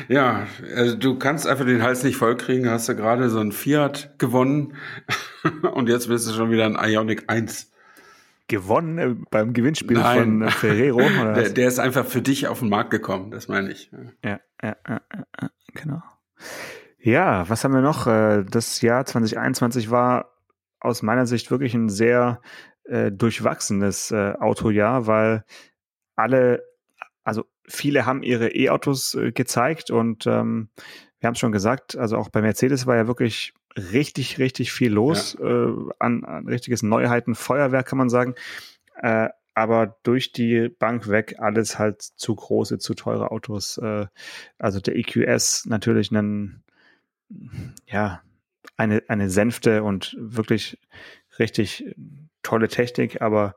[0.08, 4.18] Ja, also du kannst einfach den Hals nicht vollkriegen, hast du gerade so ein Fiat
[4.18, 4.74] gewonnen
[5.72, 7.72] und jetzt bist du schon wieder ein Ionic 1
[8.48, 10.18] gewonnen äh, beim Gewinnspiel Nein.
[10.18, 10.98] von äh, Ferrero?
[11.34, 13.90] Der, der, ist einfach für dich auf den Markt gekommen, das meine ich.
[14.22, 15.00] Ja, ja, ja,
[15.40, 16.02] ja genau.
[16.98, 18.06] Ja, was haben wir noch?
[18.06, 20.32] Äh, das Jahr 2021 war
[20.80, 22.40] aus meiner Sicht wirklich ein sehr
[22.84, 25.44] äh, durchwachsenes äh, Autojahr, weil
[26.14, 26.64] alle,
[27.24, 30.70] also viele haben ihre E-Autos äh, gezeigt und ähm,
[31.18, 34.92] wir haben es schon gesagt, also auch bei Mercedes war ja wirklich richtig, richtig viel
[34.92, 35.46] los ja.
[35.46, 38.34] äh, an, an richtiges Neuheiten, Feuerwerk kann man sagen.
[39.00, 43.78] Äh, aber durch die Bank weg alles halt zu große, zu teure Autos.
[43.78, 44.06] Äh,
[44.58, 46.62] also der EQS natürlich ein
[47.86, 48.22] ja,
[48.76, 50.78] eine, eine Sänfte und wirklich
[51.38, 51.96] richtig
[52.42, 53.56] tolle Technik, aber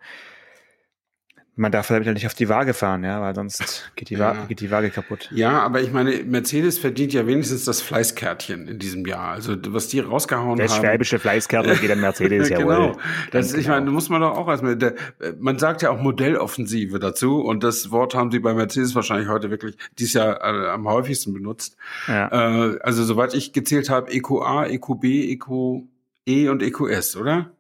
[1.59, 4.19] man darf ja nicht auf die Waage fahren, ja, weil sonst geht die, ja.
[4.19, 5.29] Waage, geht die Waage kaputt.
[5.33, 9.31] Ja, aber ich meine, Mercedes verdient ja wenigstens das Fleißkärtchen in diesem Jahr.
[9.31, 10.81] Also was die rausgehauen das haben.
[10.81, 12.97] Das schwäbische Fleißkärtchen geht an Mercedes, ja Genau.
[13.31, 14.95] Das, ich meine, muss man doch auch erstmal, der,
[15.37, 19.49] man sagt ja auch Modelloffensive dazu und das Wort haben sie bei Mercedes wahrscheinlich heute
[19.49, 21.75] wirklich dieses Jahr äh, am häufigsten benutzt.
[22.07, 22.29] Ja.
[22.71, 27.51] Äh, also soweit ich gezählt habe, EQA, EQB, EQE und EQS, oder?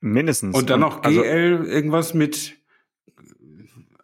[0.00, 0.56] Mindestens.
[0.56, 2.57] Und dann noch GL, also, irgendwas mit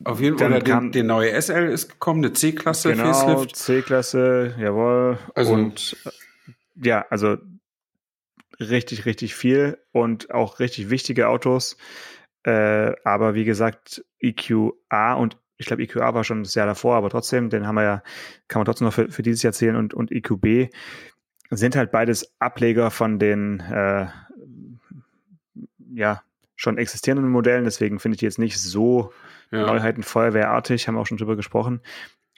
[0.04, 5.18] auf jeden Fall, der, der neue SL ist gekommen, eine C-Klasse genau, C-Klasse, jawohl.
[5.34, 6.10] Also, und äh,
[6.86, 7.36] ja, also
[8.60, 11.76] richtig, richtig viel und auch richtig wichtige Autos.
[12.44, 17.10] Äh, aber wie gesagt, EQA und ich glaube, EQA war schon das Jahr davor, aber
[17.10, 18.02] trotzdem, den haben wir ja,
[18.48, 20.72] kann man trotzdem noch für, für dieses Jahr zählen und, und EQB
[21.50, 24.06] sind halt beides Ableger von den äh,
[25.94, 26.22] ja,
[26.56, 29.12] schon existierenden Modellen, deswegen finde ich die jetzt nicht so
[29.54, 29.66] ja.
[29.66, 31.80] Neuheiten feuerwehrartig, haben wir auch schon drüber gesprochen.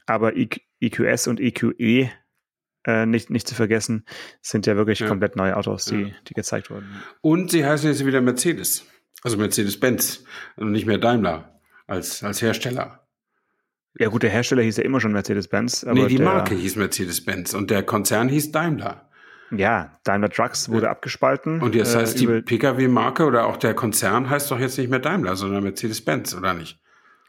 [0.06, 2.10] Aber EQS und EQE
[2.86, 4.04] äh, nicht, nicht zu vergessen,
[4.40, 5.08] sind ja wirklich ja.
[5.08, 6.14] komplett neue Autos, die, ja.
[6.28, 6.88] die gezeigt wurden.
[7.20, 8.86] Und sie heißen jetzt wieder Mercedes.
[9.22, 10.24] Also Mercedes-Benz
[10.56, 13.06] und nicht mehr Daimler als, als Hersteller.
[13.98, 15.84] Ja gut, der Hersteller hieß ja immer schon Mercedes-Benz.
[15.84, 19.08] Nee, die Marke hieß Mercedes-Benz und der Konzern hieß Daimler.
[19.50, 20.92] Ja, Daimler Trucks wurde ja.
[20.92, 21.62] abgespalten.
[21.62, 24.98] Und jetzt heißt äh, die Pkw-Marke oder auch der Konzern heißt doch jetzt nicht mehr
[24.98, 26.78] Daimler, sondern Mercedes-Benz, oder nicht?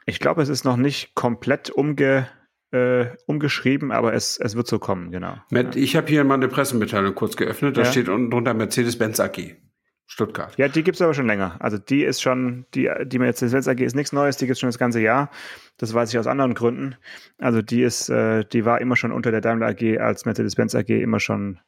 [0.07, 2.27] Ich glaube, es ist noch nicht komplett umge,
[2.71, 5.35] äh, umgeschrieben, aber es, es wird so kommen, genau.
[5.75, 7.91] Ich habe hier mal eine Pressemitteilung kurz geöffnet, da ja.
[7.91, 9.57] steht unten drunter Mercedes-Benz AG.
[10.09, 10.57] Stuttgart.
[10.57, 11.57] Ja, die gibt's aber schon länger.
[11.59, 14.79] Also die ist schon, die, die Mercedes-Benz AG ist nichts Neues, die gibt's schon das
[14.79, 15.29] ganze Jahr.
[15.75, 16.95] Das weiß ich aus anderen Gründen.
[17.37, 20.89] Also die ist, äh, die war immer schon unter der Daimler AG als Mercedes-Benz AG
[20.89, 21.59] immer schon,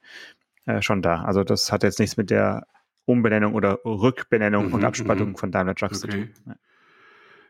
[0.65, 1.23] äh, schon da.
[1.23, 2.65] Also das hat jetzt nichts mit der
[3.04, 5.36] Umbenennung oder Rückbenennung mhm, und Abspaltung mhm.
[5.36, 6.12] von Daimler Trucks okay.
[6.12, 6.56] zu tun.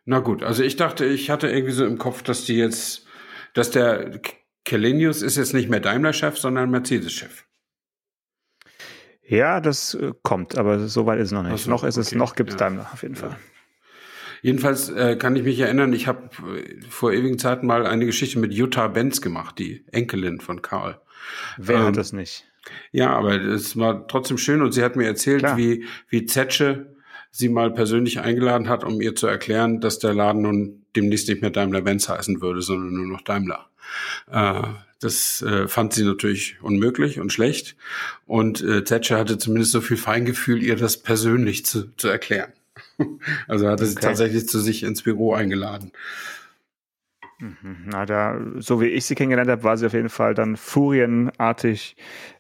[0.09, 0.15] Ja.
[0.15, 3.05] Na gut, also ich dachte, ich hatte irgendwie so im Kopf, dass die jetzt,
[3.53, 4.19] dass der
[4.65, 7.45] Kelenius ist jetzt nicht mehr Daimler-Chef, sondern Mercedes-Chef.
[9.23, 11.63] Ja, das äh, kommt, aber so weit ist es noch nicht.
[11.63, 12.07] So, noch ist okay.
[12.07, 12.59] es, noch gibt es ja.
[12.59, 13.37] Daimler auf jeden Fall.
[14.41, 18.39] Jedenfalls äh, kann ich mich erinnern, ich habe äh, vor ewigen Zeiten mal eine Geschichte
[18.39, 20.99] mit Jutta Benz gemacht, die Enkelin von Karl.
[21.57, 22.45] Wer ähm, hat das nicht?
[22.91, 25.57] Ja, aber es war trotzdem schön und sie hat mir erzählt, Klar.
[25.57, 26.95] wie, wie Zetsche
[27.31, 31.41] sie mal persönlich eingeladen hat, um ihr zu erklären, dass der Laden nun demnächst nicht
[31.41, 33.69] mehr Daimler-Benz heißen würde, sondern nur noch Daimler.
[34.31, 34.63] Äh,
[35.01, 37.77] das äh, fand sie natürlich unmöglich und schlecht.
[38.25, 42.51] Und äh, Thatcher hatte zumindest so viel Feingefühl, ihr das persönlich zu, zu erklären.
[43.47, 43.91] also hatte okay.
[43.91, 45.91] sie tatsächlich zu sich ins Büro eingeladen.
[47.39, 47.85] Mhm.
[47.85, 51.95] Na, da, so wie ich sie kennengelernt habe, war sie auf jeden Fall dann furienartig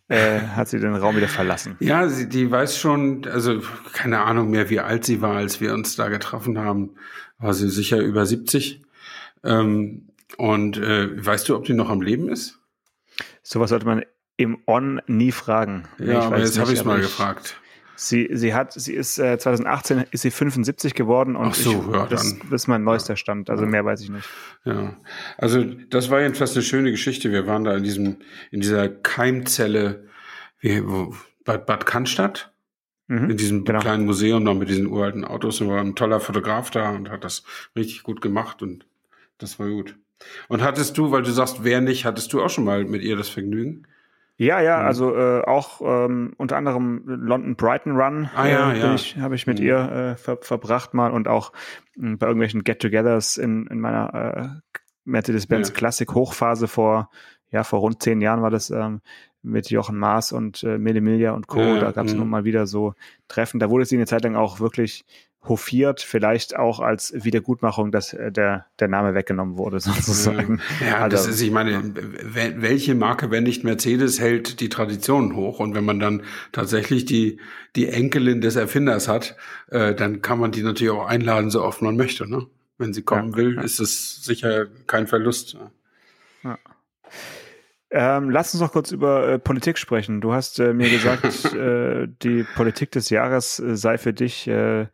[0.09, 1.77] äh, hat sie den Raum wieder verlassen.
[1.79, 3.61] Ja, sie, die weiß schon, also
[3.93, 6.95] keine Ahnung mehr, wie alt sie war, als wir uns da getroffen haben.
[7.37, 8.81] War sie sicher über 70.
[9.43, 12.59] Ähm, und äh, weißt du, ob die noch am Leben ist?
[13.43, 14.03] Sowas sollte man
[14.35, 15.87] im On nie fragen.
[15.99, 17.59] Ja, aber jetzt habe ich es mal gefragt.
[18.01, 21.93] Sie, sie hat, sie ist äh, 2018 ist sie 75 geworden und Ach so, ich,
[21.93, 23.49] ja, das, das, ist mein neuester Stand.
[23.49, 24.25] Also mehr weiß ich nicht.
[24.63, 24.95] Ja,
[25.37, 27.29] also das war jedenfalls eine schöne Geschichte.
[27.33, 28.15] Wir waren da in diesem
[28.51, 30.07] in dieser Keimzelle
[30.61, 32.53] wie, wo, Bad, Bad Cannstatt.
[33.07, 33.79] Mhm, in diesem genau.
[33.79, 37.25] kleinen Museum noch mit diesen uralten Autos und war ein toller Fotograf da und hat
[37.25, 37.43] das
[37.75, 38.85] richtig gut gemacht und
[39.39, 39.97] das war gut.
[40.47, 43.17] Und hattest du, weil du sagst, wer nicht, hattest du auch schon mal mit ihr
[43.17, 43.87] das Vergnügen?
[44.39, 44.85] Ja, ja, mhm.
[44.85, 48.93] also äh, auch ähm, unter anderem London Brighton Run ah, ja, äh, ja.
[48.93, 49.65] ich, habe ich mit mhm.
[49.65, 51.51] ihr äh, ver verbracht mal und auch
[51.97, 55.75] äh, bei irgendwelchen Get-togethers in, in meiner äh, Mercedes-Benz ja.
[55.75, 57.09] Classic Hochphase vor,
[57.51, 59.01] ja, vor rund zehn Jahren war das ähm,
[59.41, 61.59] mit Jochen Maas und äh, Mele Milia und Co.
[61.59, 62.19] Ja, da gab es mhm.
[62.19, 62.93] nun mal wieder so
[63.27, 63.59] Treffen.
[63.59, 65.03] Da wurde sie eine Zeit lang auch wirklich
[65.47, 70.61] hofiert, vielleicht auch als Wiedergutmachung, dass äh, der, der Name weggenommen wurde, sozusagen.
[70.85, 75.59] Ja, also, das ist, ich meine, welche Marke, wenn nicht Mercedes, hält die Traditionen hoch?
[75.59, 77.39] Und wenn man dann tatsächlich die,
[77.75, 79.37] die Enkelin des Erfinders hat,
[79.69, 82.29] äh, dann kann man die natürlich auch einladen, so oft man möchte.
[82.29, 82.45] Ne?
[82.77, 83.61] Wenn sie kommen ja, will, ja.
[83.61, 85.57] ist es sicher kein Verlust.
[86.43, 86.57] Ja.
[87.91, 90.21] Ähm, lass uns noch kurz über äh, Politik sprechen.
[90.21, 94.87] Du hast äh, mir gesagt, äh, die Politik des Jahres äh, sei für dich äh,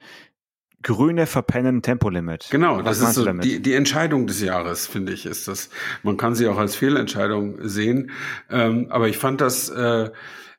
[0.86, 2.48] Grüne verpennen Tempolimit.
[2.52, 5.72] Genau, Was das ist so die, die Entscheidung des Jahres, finde ich, ist das.
[6.04, 8.12] Man kann sie auch als Fehlentscheidung sehen.
[8.52, 10.12] Ähm, aber ich fand das, äh,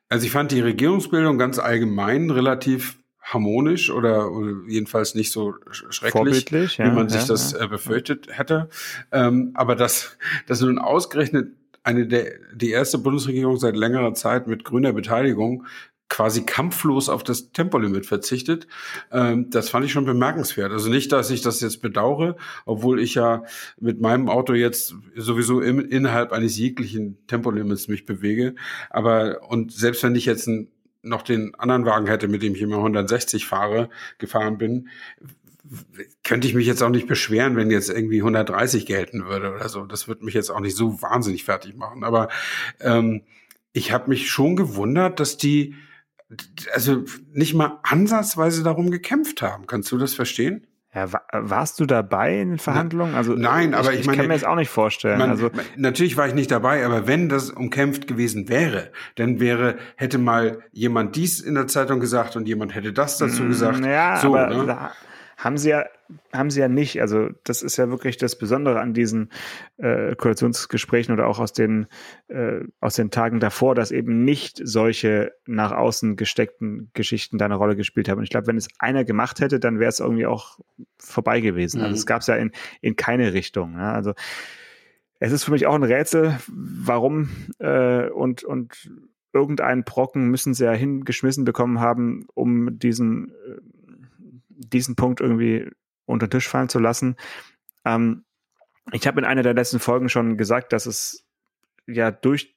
[0.09, 6.77] also ich fand die Regierungsbildung ganz allgemein relativ harmonisch oder, oder jedenfalls nicht so schrecklich,
[6.77, 7.63] ja, wie man sich ja, das ja.
[7.63, 8.67] Äh, befürchtet hätte.
[9.13, 14.65] Ähm, aber dass, dass nun ausgerechnet eine der, die erste Bundesregierung seit längerer Zeit mit
[14.65, 15.65] grüner Beteiligung
[16.09, 18.67] quasi kampflos auf das Tempolimit verzichtet.
[19.11, 20.71] Ähm, das fand ich schon bemerkenswert.
[20.71, 23.43] Also nicht, dass ich das jetzt bedauere, obwohl ich ja
[23.79, 28.55] mit meinem Auto jetzt sowieso im, innerhalb eines jeglichen Tempolimits mich bewege.
[28.89, 30.69] Aber und selbst wenn ich jetzt ein,
[31.01, 34.89] noch den anderen Wagen hätte, mit dem ich immer 160 fahre, gefahren bin,
[36.23, 39.85] könnte ich mich jetzt auch nicht beschweren, wenn jetzt irgendwie 130 gelten würde oder so.
[39.85, 42.05] Das würde mich jetzt auch nicht so wahnsinnig fertig machen.
[42.05, 42.29] Aber
[42.79, 43.23] ähm,
[43.73, 45.75] ich habe mich schon gewundert, dass die
[46.73, 49.67] also nicht mal ansatzweise darum gekämpft haben.
[49.67, 50.67] Kannst du das verstehen?
[50.93, 53.13] Ja, warst du dabei in den Verhandlungen?
[53.13, 55.19] Also nein, aber ich, ich, meine, kann mir das auch nicht vorstellen.
[55.19, 59.77] Man, also natürlich war ich nicht dabei, aber wenn das umkämpft gewesen wäre, dann wäre
[59.95, 63.85] hätte mal jemand dies in der Zeitung gesagt und jemand hätte das dazu mm, gesagt.
[63.85, 64.89] Ja, so, aber ne?
[65.37, 65.85] Haben sie ja
[66.33, 66.99] haben sie ja nicht.
[67.01, 69.29] Also das ist ja wirklich das Besondere an diesen
[69.77, 71.87] äh, Koalitionsgesprächen oder auch aus den
[72.27, 77.55] äh, aus den Tagen davor, dass eben nicht solche nach außen gesteckten Geschichten da eine
[77.55, 78.17] Rolle gespielt haben.
[78.17, 80.59] Und ich glaube, wenn es einer gemacht hätte, dann wäre es irgendwie auch
[80.97, 81.77] vorbei gewesen.
[81.77, 81.91] Also, mhm.
[81.91, 83.73] Also es gab es ja in in keine Richtung.
[83.73, 83.93] Ja?
[83.93, 84.13] Also
[85.19, 88.89] es ist für mich auch ein Rätsel, warum äh, und und
[89.33, 93.61] irgendeinen Brocken müssen sie ja hingeschmissen bekommen haben, um diesen äh,
[94.57, 95.69] diesen Punkt irgendwie
[96.05, 97.15] unter den Tisch fallen zu lassen.
[97.85, 98.25] Ähm,
[98.91, 101.25] ich habe in einer der letzten Folgen schon gesagt, dass es
[101.85, 102.55] ja durch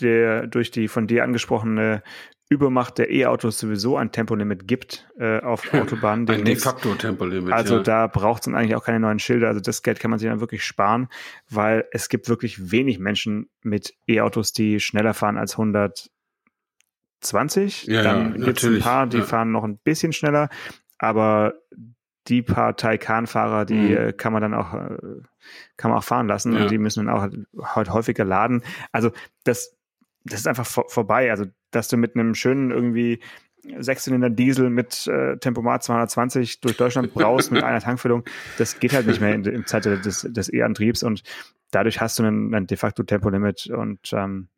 [0.00, 2.02] der, durch die von dir angesprochene
[2.50, 6.26] Übermacht der E-Autos sowieso ein Tempolimit gibt äh, auf Autobahnen.
[6.30, 7.52] ein de facto Tempolimit.
[7.52, 7.82] Also ja.
[7.82, 9.48] da braucht es dann eigentlich auch keine neuen Schilder.
[9.48, 11.08] Also das Geld kann man sich dann wirklich sparen,
[11.50, 16.08] weil es gibt wirklich wenig Menschen mit E-Autos, die schneller fahren als 120.
[17.86, 20.48] Ja, dann ja, gibt es ein paar, die fahren noch ein bisschen schneller,
[20.98, 21.54] aber
[22.28, 23.96] die paar Taycan-Fahrer, die mhm.
[23.96, 24.98] Äh, kann man dann auch, äh,
[25.76, 26.62] kann man auch fahren lassen ja.
[26.62, 28.62] und die müssen dann auch halt häufiger laden.
[28.92, 29.10] Also
[29.44, 29.76] das,
[30.24, 31.30] das ist einfach vor, vorbei.
[31.30, 33.20] Also, dass du mit einem schönen irgendwie
[33.78, 38.24] Sechszylinder Diesel mit äh, Tempomat 220 durch Deutschland brauchst mit einer Tankfüllung,
[38.56, 41.22] das geht halt nicht mehr in, im Zeit des, des E-Antriebs und
[41.70, 44.48] dadurch hast du ein de facto Tempolimit und ähm,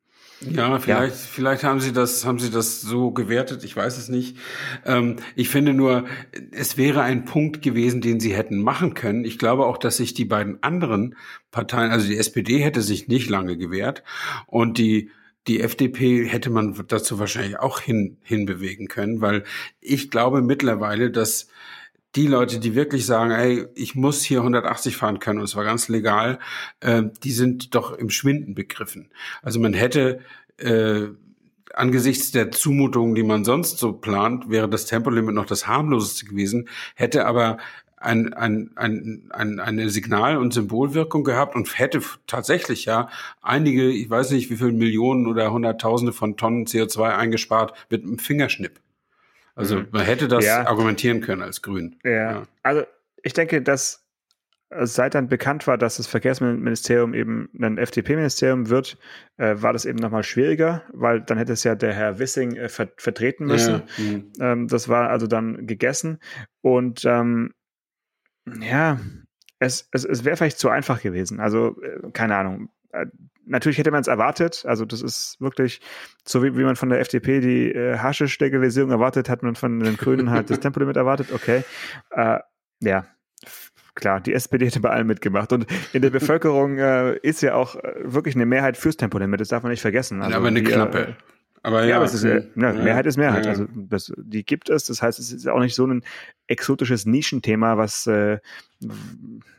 [0.41, 1.29] ja, vielleicht, ja.
[1.31, 3.65] vielleicht haben Sie das, haben Sie das so gewertet.
[3.65, 4.37] Ich weiß es nicht.
[4.87, 6.07] Ähm, ich finde nur,
[6.53, 9.25] es wäre ein Punkt gewesen, den Sie hätten machen können.
[9.25, 11.17] Ich glaube auch, dass sich die beiden anderen
[11.51, 14.03] Parteien, also die SPD hätte sich nicht lange gewehrt
[14.47, 15.11] und die
[15.47, 19.45] die FDP hätte man dazu wahrscheinlich auch hin, hinbewegen können, weil
[19.81, 21.49] ich glaube mittlerweile, dass
[22.17, 25.65] die Leute, die wirklich sagen, ey, ich muss hier 180 fahren können und es war
[25.65, 26.39] ganz legal,
[26.81, 29.11] äh, die sind doch im Schwinden begriffen.
[29.43, 30.21] Also man hätte
[30.57, 31.09] äh,
[31.75, 36.69] angesichts der Zumutungen, die man sonst so plant, wäre das Tempolimit noch das harmloseste gewesen,
[36.97, 37.59] hätte aber
[37.97, 43.09] ein, ein, ein, ein, eine Signal- und Symbolwirkung gehabt und hätte tatsächlich ja
[43.43, 48.19] einige, ich weiß nicht wie viele Millionen oder Hunderttausende von Tonnen CO2 eingespart mit einem
[48.19, 48.81] Fingerschnipp.
[49.55, 49.89] Also mhm.
[49.91, 50.67] man hätte das ja.
[50.67, 51.99] argumentieren können als Grün.
[52.05, 52.11] Ja.
[52.11, 52.43] ja.
[52.63, 52.85] Also
[53.23, 54.07] ich denke, dass
[54.71, 58.99] seit dann bekannt war, dass das Verkehrsministerium eben ein FDP-Ministerium wird,
[59.37, 62.69] äh, war das eben nochmal schwieriger, weil dann hätte es ja der Herr Wissing äh,
[62.69, 63.83] ver vertreten müssen.
[63.97, 64.05] Ja.
[64.05, 64.33] Mhm.
[64.41, 66.21] Ähm, das war also dann gegessen.
[66.63, 67.53] Und ähm,
[68.61, 69.01] ja,
[69.59, 71.41] es, es, es wäre vielleicht zu einfach gewesen.
[71.41, 72.71] Also, äh, keine Ahnung.
[73.47, 74.65] Natürlich hätte man es erwartet.
[74.67, 75.81] Also das ist wirklich
[76.25, 79.97] so, wie, wie man von der FDP die äh, Haschisch-Legalisierung erwartet, hat man von den
[79.97, 81.33] Grünen halt das Tempolimit erwartet.
[81.33, 81.65] Okay.
[82.11, 82.39] Äh,
[82.81, 83.07] ja,
[83.95, 85.53] klar, die SPD hätte bei allem mitgemacht.
[85.53, 89.41] Und in der Bevölkerung äh, ist ja auch äh, wirklich eine Mehrheit fürs Tempolimit.
[89.41, 90.21] Das darf man nicht vergessen.
[90.21, 90.99] Also, ja, aber eine die, knappe.
[91.01, 91.15] Äh,
[91.63, 93.45] aber ja, ja aber es ist, äh, ja, Mehrheit ist Mehrheit.
[93.45, 93.51] Ja.
[93.51, 94.85] Also das, die gibt es.
[94.87, 96.03] Das heißt, es ist auch nicht so ein
[96.47, 98.39] exotisches Nischenthema, was äh,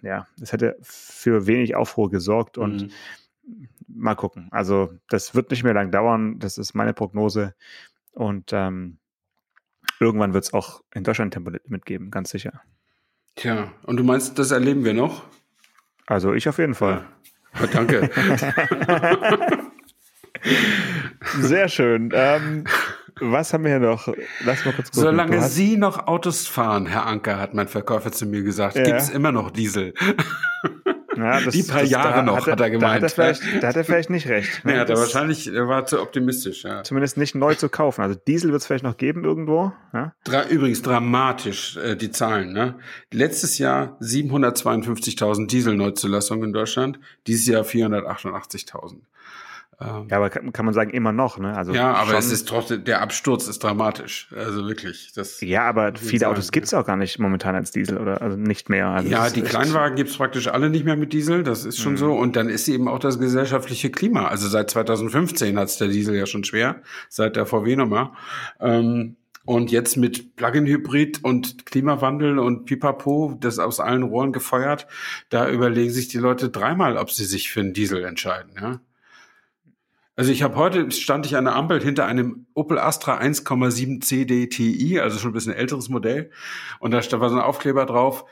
[0.02, 2.92] ja, das hätte für wenig Aufruhr gesorgt und mhm
[3.88, 4.48] mal gucken.
[4.52, 6.40] Also das wird nicht mehr lang dauern.
[6.40, 7.54] Das ist meine Prognose.
[8.14, 8.98] Und ähm,
[10.00, 12.62] irgendwann wird es auch in Deutschland Tempolimit geben, ganz sicher.
[13.36, 15.24] Tja, und du meinst, das erleben wir noch?
[16.06, 17.06] Also ich auf jeden Fall.
[17.60, 18.10] Ja, danke.
[21.40, 22.12] Sehr schön.
[22.14, 22.66] Ähm,
[23.20, 24.08] was haben wir hier noch?
[24.44, 25.04] Lass mal kurz gucken.
[25.04, 28.84] Solange Sie noch Autos fahren, Herr Anker, hat mein Verkäufer zu mir gesagt, ja.
[28.84, 29.94] gibt es immer noch Diesel.
[31.18, 33.04] Ja, das, die paar Jahre da, noch, hat er, hat er gemeint.
[33.04, 34.64] Da hat er, vielleicht, da hat er vielleicht nicht recht.
[34.64, 34.74] Ne?
[34.74, 36.64] Nee, hat er wahrscheinlich, er war zu optimistisch.
[36.64, 36.84] Ja.
[36.84, 38.02] Zumindest nicht neu zu kaufen.
[38.02, 39.74] Also Diesel wird es vielleicht noch geben irgendwo.
[39.94, 40.14] Ja?
[40.24, 42.54] Dra übrigens dramatisch äh, die Zahlen.
[42.54, 42.76] Ne?
[43.12, 49.02] Letztes Jahr 752.000 Dieselneuzulassungen in Deutschland, dieses Jahr 488.000.
[49.82, 51.56] Ähm, ja, aber kann, kann, man sagen, immer noch, ne?
[51.56, 54.30] Also ja, aber es ist trotzdem, der Absturz ist dramatisch.
[54.36, 55.12] Also wirklich.
[55.16, 58.38] Das ja, aber viele Autos gibt es auch gar nicht momentan als Diesel oder also
[58.38, 58.88] nicht mehr.
[58.88, 61.94] Also ja, die Kleinwagen gibt es praktisch alle nicht mehr mit Diesel, das ist schon
[61.94, 61.98] mhm.
[61.98, 62.14] so.
[62.14, 64.28] Und dann ist eben auch das gesellschaftliche Klima.
[64.28, 68.14] Also seit 2015 hat es der Diesel ja schon schwer, seit der VW-Nummer.
[68.60, 74.88] Ähm, und jetzt mit Plug-in-Hybrid und Klimawandel und Pipapo, das aus allen Rohren gefeuert,
[75.30, 78.52] da überlegen sich die Leute dreimal, ob sie sich für einen Diesel entscheiden.
[78.62, 78.80] Ja?
[80.22, 85.00] Also ich habe heute, stand ich an der Ampel hinter einem Opel Astra 1,7 CDTI,
[85.00, 86.30] also schon ein bisschen älteres Modell.
[86.78, 88.26] Und da war so ein Aufkleber drauf,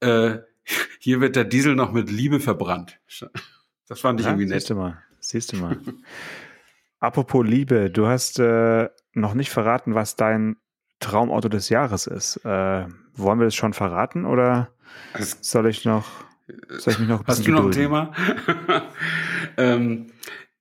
[0.00, 0.38] äh,
[0.98, 2.98] hier wird der Diesel noch mit Liebe verbrannt.
[3.88, 4.62] Das fand ich ja, irgendwie nett.
[4.62, 5.78] Siehst du mal, siehst du mal.
[6.98, 10.56] Apropos Liebe, du hast äh, noch nicht verraten, was dein
[10.98, 12.38] Traumauto des Jahres ist.
[12.44, 14.72] Äh, wollen wir das schon verraten oder
[15.40, 16.06] soll ich noch,
[16.68, 18.10] soll ich mich noch ein Hast du noch ein Thema?
[19.56, 20.08] ähm,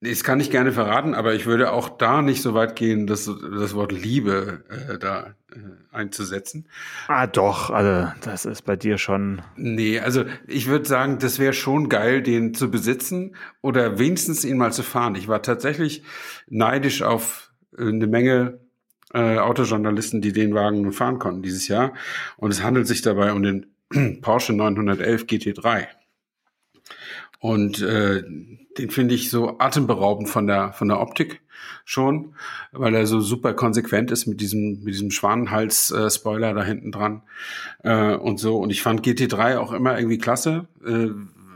[0.10, 3.26] das kann ich gerne verraten, aber ich würde auch da nicht so weit gehen, das,
[3.26, 5.60] das Wort Liebe äh, da äh,
[5.92, 6.68] einzusetzen.
[7.08, 9.42] Ah, doch, also das ist bei dir schon.
[9.56, 14.58] Nee, also ich würde sagen, das wäre schon geil, den zu besitzen oder wenigstens ihn
[14.58, 15.16] mal zu fahren.
[15.16, 16.04] Ich war tatsächlich
[16.48, 18.60] neidisch auf äh, eine Menge
[19.14, 21.94] äh, Autojournalisten, die den Wagen nun fahren konnten dieses Jahr.
[22.38, 23.68] Und es handelt sich dabei um den
[24.22, 25.88] Porsche 911 GT3.
[27.46, 28.24] Und äh,
[28.80, 31.42] den finde ich so atemberaubend von der von der Optik
[31.84, 32.34] schon,
[32.72, 37.22] weil er so super konsequent ist mit diesem mit diesem Schwanenhals-Spoiler da hinten dran
[37.84, 38.58] äh, und so.
[38.58, 41.10] Und ich fand GT3 auch immer irgendwie klasse äh,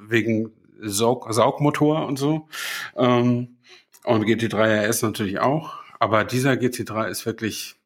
[0.08, 2.48] wegen Saug Saugmotor und so.
[2.96, 3.58] Ähm,
[4.04, 5.80] und GT3 RS natürlich auch.
[6.00, 7.78] Aber dieser GT3 ist wirklich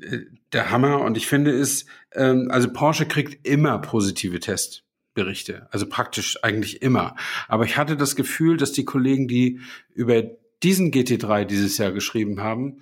[0.00, 0.18] äh,
[0.52, 1.00] der Hammer.
[1.00, 4.84] Und ich finde es, ähm, also Porsche kriegt immer positive Tests.
[5.24, 5.68] Berichte.
[5.70, 7.14] Also praktisch eigentlich immer.
[7.48, 9.60] Aber ich hatte das Gefühl, dass die Kollegen, die
[9.94, 10.22] über
[10.62, 12.80] diesen GT3 dieses Jahr geschrieben haben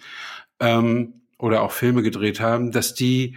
[0.61, 3.37] ähm, oder auch Filme gedreht haben, dass die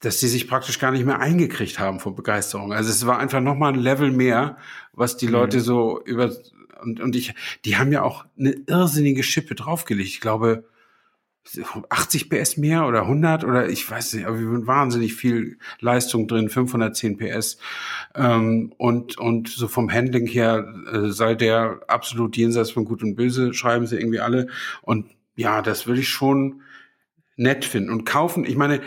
[0.00, 2.72] dass die sich praktisch gar nicht mehr eingekriegt haben vor Begeisterung.
[2.72, 4.58] Also es war einfach noch mal ein Level mehr,
[4.92, 5.32] was die mhm.
[5.32, 6.36] Leute so über
[6.82, 10.10] und und ich, die haben ja auch eine irrsinnige Schippe draufgelegt.
[10.10, 10.68] Ich glaube,
[11.88, 16.26] 80 PS mehr oder 100 oder ich weiß nicht, aber wir haben wahnsinnig viel Leistung
[16.28, 17.58] drin, 510 PS
[18.14, 23.14] ähm, und und so vom Handling her äh, sei der absolut jenseits von Gut und
[23.14, 24.48] Böse, schreiben sie irgendwie alle
[24.82, 26.62] und ja, das würde ich schon
[27.36, 28.44] nett finden und kaufen.
[28.44, 28.80] Ich meine,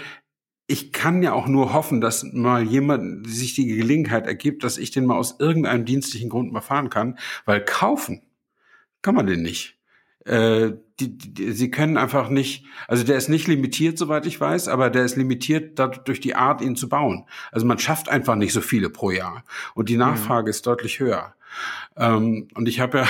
[0.68, 4.92] ich kann ja auch nur hoffen, dass mal jemand sich die Gelegenheit ergibt, dass ich
[4.92, 8.22] den mal aus irgendeinem dienstlichen Grund mal fahren kann, weil kaufen
[9.02, 9.79] kann man den nicht.
[10.26, 14.68] Äh, die, die, sie können einfach nicht, also der ist nicht limitiert, soweit ich weiß,
[14.68, 17.26] aber der ist limitiert durch die Art, ihn zu bauen.
[17.52, 19.46] Also man schafft einfach nicht so viele pro Jahr
[19.76, 20.00] und die mhm.
[20.00, 20.50] Nachfrage mhm.
[20.50, 21.36] ist deutlich höher.
[21.98, 23.08] Ähm, und ich habe ja,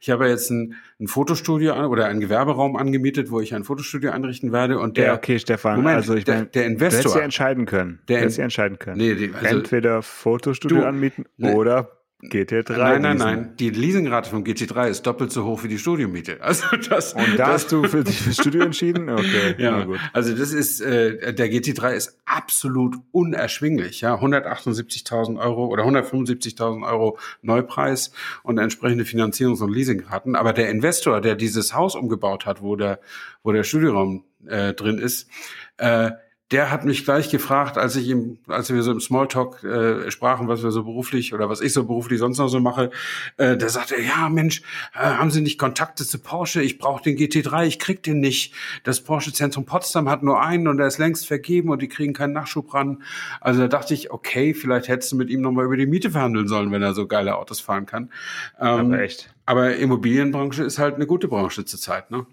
[0.00, 4.10] ich habe ja jetzt ein, ein Fotostudio oder einen Gewerberaum angemietet, wo ich ein Fotostudio
[4.10, 4.78] einrichten werde.
[4.78, 7.22] Und der, ja, okay, Stefan, Moment, also ich der, mein, der Investor, du hättest ja
[7.22, 8.00] entscheiden können.
[8.08, 8.98] Der, du hättest ja entscheiden können.
[8.98, 11.52] Nee, die, also, Entweder Fotostudio du, anmieten nee.
[11.52, 12.76] oder GT3.
[12.76, 13.54] Nein, nein, nein.
[13.58, 16.38] Die Leasingrate vom GT3 ist doppelt so hoch wie die Studiomiete.
[16.50, 19.08] Also das, Und da das, hast du für dich fürs Studio entschieden?
[19.08, 19.54] Okay.
[19.58, 19.98] Ja, gut.
[20.12, 24.00] Also das ist, äh, der GT3 ist absolut unerschwinglich.
[24.00, 28.12] Ja, 178.000 Euro oder 175.000 Euro Neupreis
[28.42, 30.34] und entsprechende Finanzierungs- und Leasingraten.
[30.34, 33.00] Aber der Investor, der dieses Haus umgebaut hat, wo der,
[33.42, 35.28] wo der Studioraum äh, drin ist,
[35.76, 36.10] äh,
[36.50, 40.48] der hat mich gleich gefragt, als ich ihm, als wir so im Smalltalk äh, sprachen,
[40.48, 42.90] was wir so beruflich oder was ich so beruflich sonst noch so mache,
[43.36, 44.62] äh, der sagte, ja Mensch,
[44.94, 46.60] äh, haben Sie nicht Kontakte zu Porsche?
[46.62, 48.52] Ich brauche den GT3, ich krieg den nicht.
[48.82, 52.14] Das Porsche Zentrum Potsdam hat nur einen und der ist längst vergeben und die kriegen
[52.14, 53.02] keinen Nachschub ran.
[53.40, 56.48] Also da dachte ich, okay, vielleicht hättest du mit ihm nochmal über die Miete verhandeln
[56.48, 58.10] sollen, wenn er so geile Autos fahren kann.
[58.58, 59.32] Ähm, aber echt.
[59.46, 62.26] Aber Immobilienbranche ist halt eine gute Branche zurzeit, ne?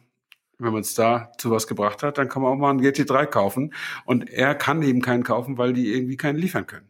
[0.60, 3.26] Wenn man es da zu was gebracht hat, dann kann man auch mal einen GT3
[3.26, 3.74] kaufen.
[4.06, 6.90] Und er kann eben keinen kaufen, weil die irgendwie keinen liefern können.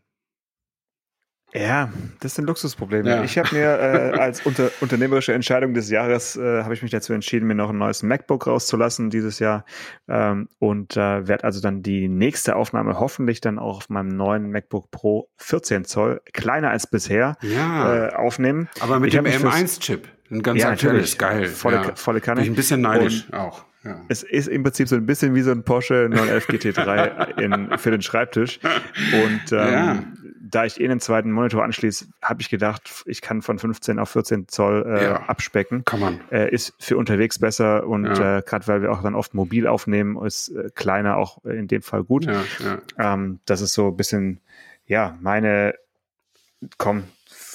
[1.53, 3.09] Ja, das sind Luxusprobleme.
[3.09, 3.23] Ja.
[3.23, 7.13] Ich habe mir äh, als unter, unternehmerische Entscheidung des Jahres äh, habe ich mich dazu
[7.13, 9.63] entschieden, mir noch ein neues MacBook rauszulassen dieses Jahr
[10.09, 14.51] ähm, und äh, werde also dann die nächste Aufnahme hoffentlich dann auch auf meinem neuen
[14.51, 18.07] MacBook Pro 14 Zoll kleiner als bisher ja.
[18.07, 18.69] äh, aufnehmen.
[18.81, 20.07] Aber mit ich dem M1-Chip.
[20.29, 21.45] Ein ganz ja, aktuelles, geil.
[21.47, 21.95] Volle, ja.
[21.95, 22.41] volle Kanne.
[22.41, 23.65] Bin ich ein bisschen neidisch und auch.
[23.83, 24.01] Ja.
[24.09, 27.91] Es ist im Prinzip so ein bisschen wie so ein Porsche 911 GT3 in, für
[27.91, 28.59] den Schreibtisch.
[28.63, 30.03] Und ähm, ja.
[30.41, 34.09] da ich eh einen zweiten Monitor anschließe, habe ich gedacht, ich kann von 15 auf
[34.09, 35.15] 14 Zoll äh, ja.
[35.27, 35.85] abspecken.
[35.85, 36.19] Kann man.
[36.31, 40.21] Äh, ist für unterwegs besser und äh, gerade weil wir auch dann oft mobil aufnehmen,
[40.25, 42.27] ist äh, kleiner auch in dem Fall gut.
[42.97, 44.41] Ähm, das ist so ein bisschen,
[44.85, 45.75] ja, meine,
[46.77, 47.03] komm,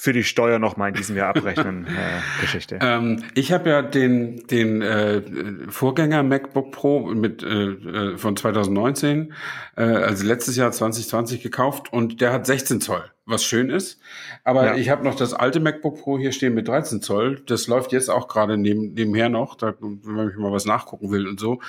[0.03, 2.76] für die Steuer noch mal in diesem Jahr abrechnen äh, Geschichte.
[2.82, 5.22] Ähm, ich habe ja den den äh,
[5.68, 9.32] Vorgänger MacBook Pro mit äh, äh von 2019,
[9.76, 14.00] äh, also letztes Jahr 2020 gekauft und der hat 16 Zoll, was schön ist.
[14.42, 14.74] Aber ja.
[14.74, 17.40] ich habe noch das alte MacBook Pro hier stehen mit 13 Zoll.
[17.46, 21.28] Das läuft jetzt auch gerade neben, nebenher noch, da, wenn man mal was nachgucken will
[21.28, 21.61] und so.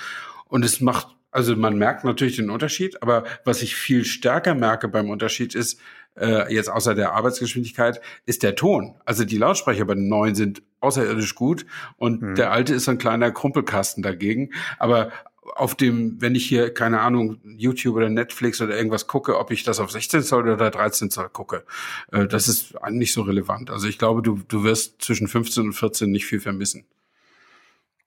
[0.48, 4.86] Und es macht also man merkt natürlich den Unterschied, aber was ich viel stärker merke
[4.86, 5.80] beim Unterschied ist,
[6.16, 8.94] äh, jetzt außer der Arbeitsgeschwindigkeit, ist der Ton.
[9.04, 12.34] Also die Lautsprecher bei den neuen sind außerirdisch gut und mhm.
[12.34, 14.50] der alte ist ein kleiner Krumpelkasten dagegen.
[14.78, 15.10] Aber
[15.56, 19.62] auf dem, wenn ich hier, keine Ahnung, YouTube oder Netflix oder irgendwas gucke, ob ich
[19.62, 21.64] das auf 16 Zoll oder 13 Zoll gucke,
[22.12, 23.70] äh, das ist nicht so relevant.
[23.70, 26.84] Also ich glaube, du, du wirst zwischen 15 und 14 nicht viel vermissen.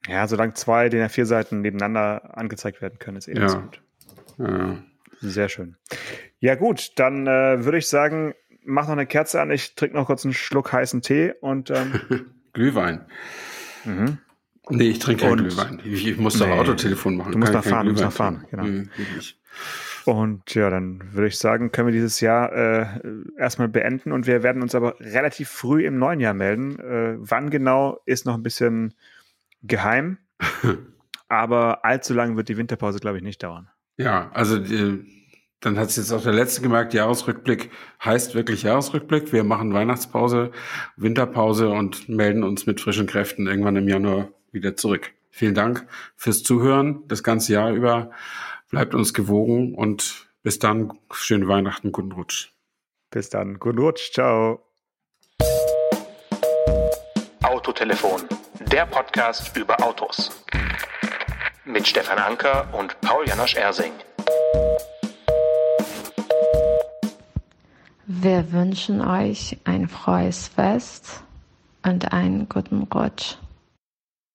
[0.07, 3.53] Ja, solange zwei DIN A4 Seiten nebeneinander angezeigt werden können, ist eh ja.
[3.53, 3.81] gut.
[4.37, 4.77] Ja.
[5.19, 5.75] Sehr schön.
[6.39, 8.33] Ja, gut, dann äh, würde ich sagen,
[8.63, 11.93] mach noch eine Kerze an, ich trinke noch kurz einen Schluck heißen Tee und ähm
[12.53, 13.05] Glühwein.
[13.85, 14.19] Mhm.
[14.69, 15.81] Nee, ich trinke keinen Glühwein.
[15.85, 17.31] Ich, ich muss nee, doch Autotelefon machen.
[17.31, 18.63] Du musst noch fahren, du musst noch fahren, genau.
[18.63, 18.89] Mhm,
[20.05, 22.85] und ja, dann würde ich sagen, können wir dieses Jahr äh,
[23.37, 26.79] erstmal beenden und wir werden uns aber relativ früh im neuen Jahr melden.
[26.79, 28.93] Äh, wann genau ist noch ein bisschen
[29.63, 30.17] geheim,
[31.27, 33.69] aber allzu lang wird die Winterpause, glaube ich, nicht dauern.
[33.97, 35.03] Ja, also die,
[35.59, 37.71] dann hat es jetzt auch der letzte gemerkt, Jahresrückblick
[38.03, 39.33] heißt wirklich Jahresrückblick.
[39.33, 40.51] Wir machen Weihnachtspause,
[40.95, 45.11] Winterpause und melden uns mit frischen Kräften irgendwann im Januar wieder zurück.
[45.31, 48.11] Vielen Dank fürs Zuhören das ganze Jahr über.
[48.69, 52.49] Bleibt uns gewogen und bis dann, schöne Weihnachten, guten Rutsch.
[53.09, 54.61] Bis dann, guten Rutsch, ciao.
[57.43, 58.21] Autotelefon,
[58.71, 60.43] der Podcast über Autos.
[61.65, 63.93] Mit Stefan Anker und Paul Janosch Ersing.
[68.09, 71.23] Wir wünschen euch ein frohes Fest
[71.83, 73.35] und einen guten Rutsch.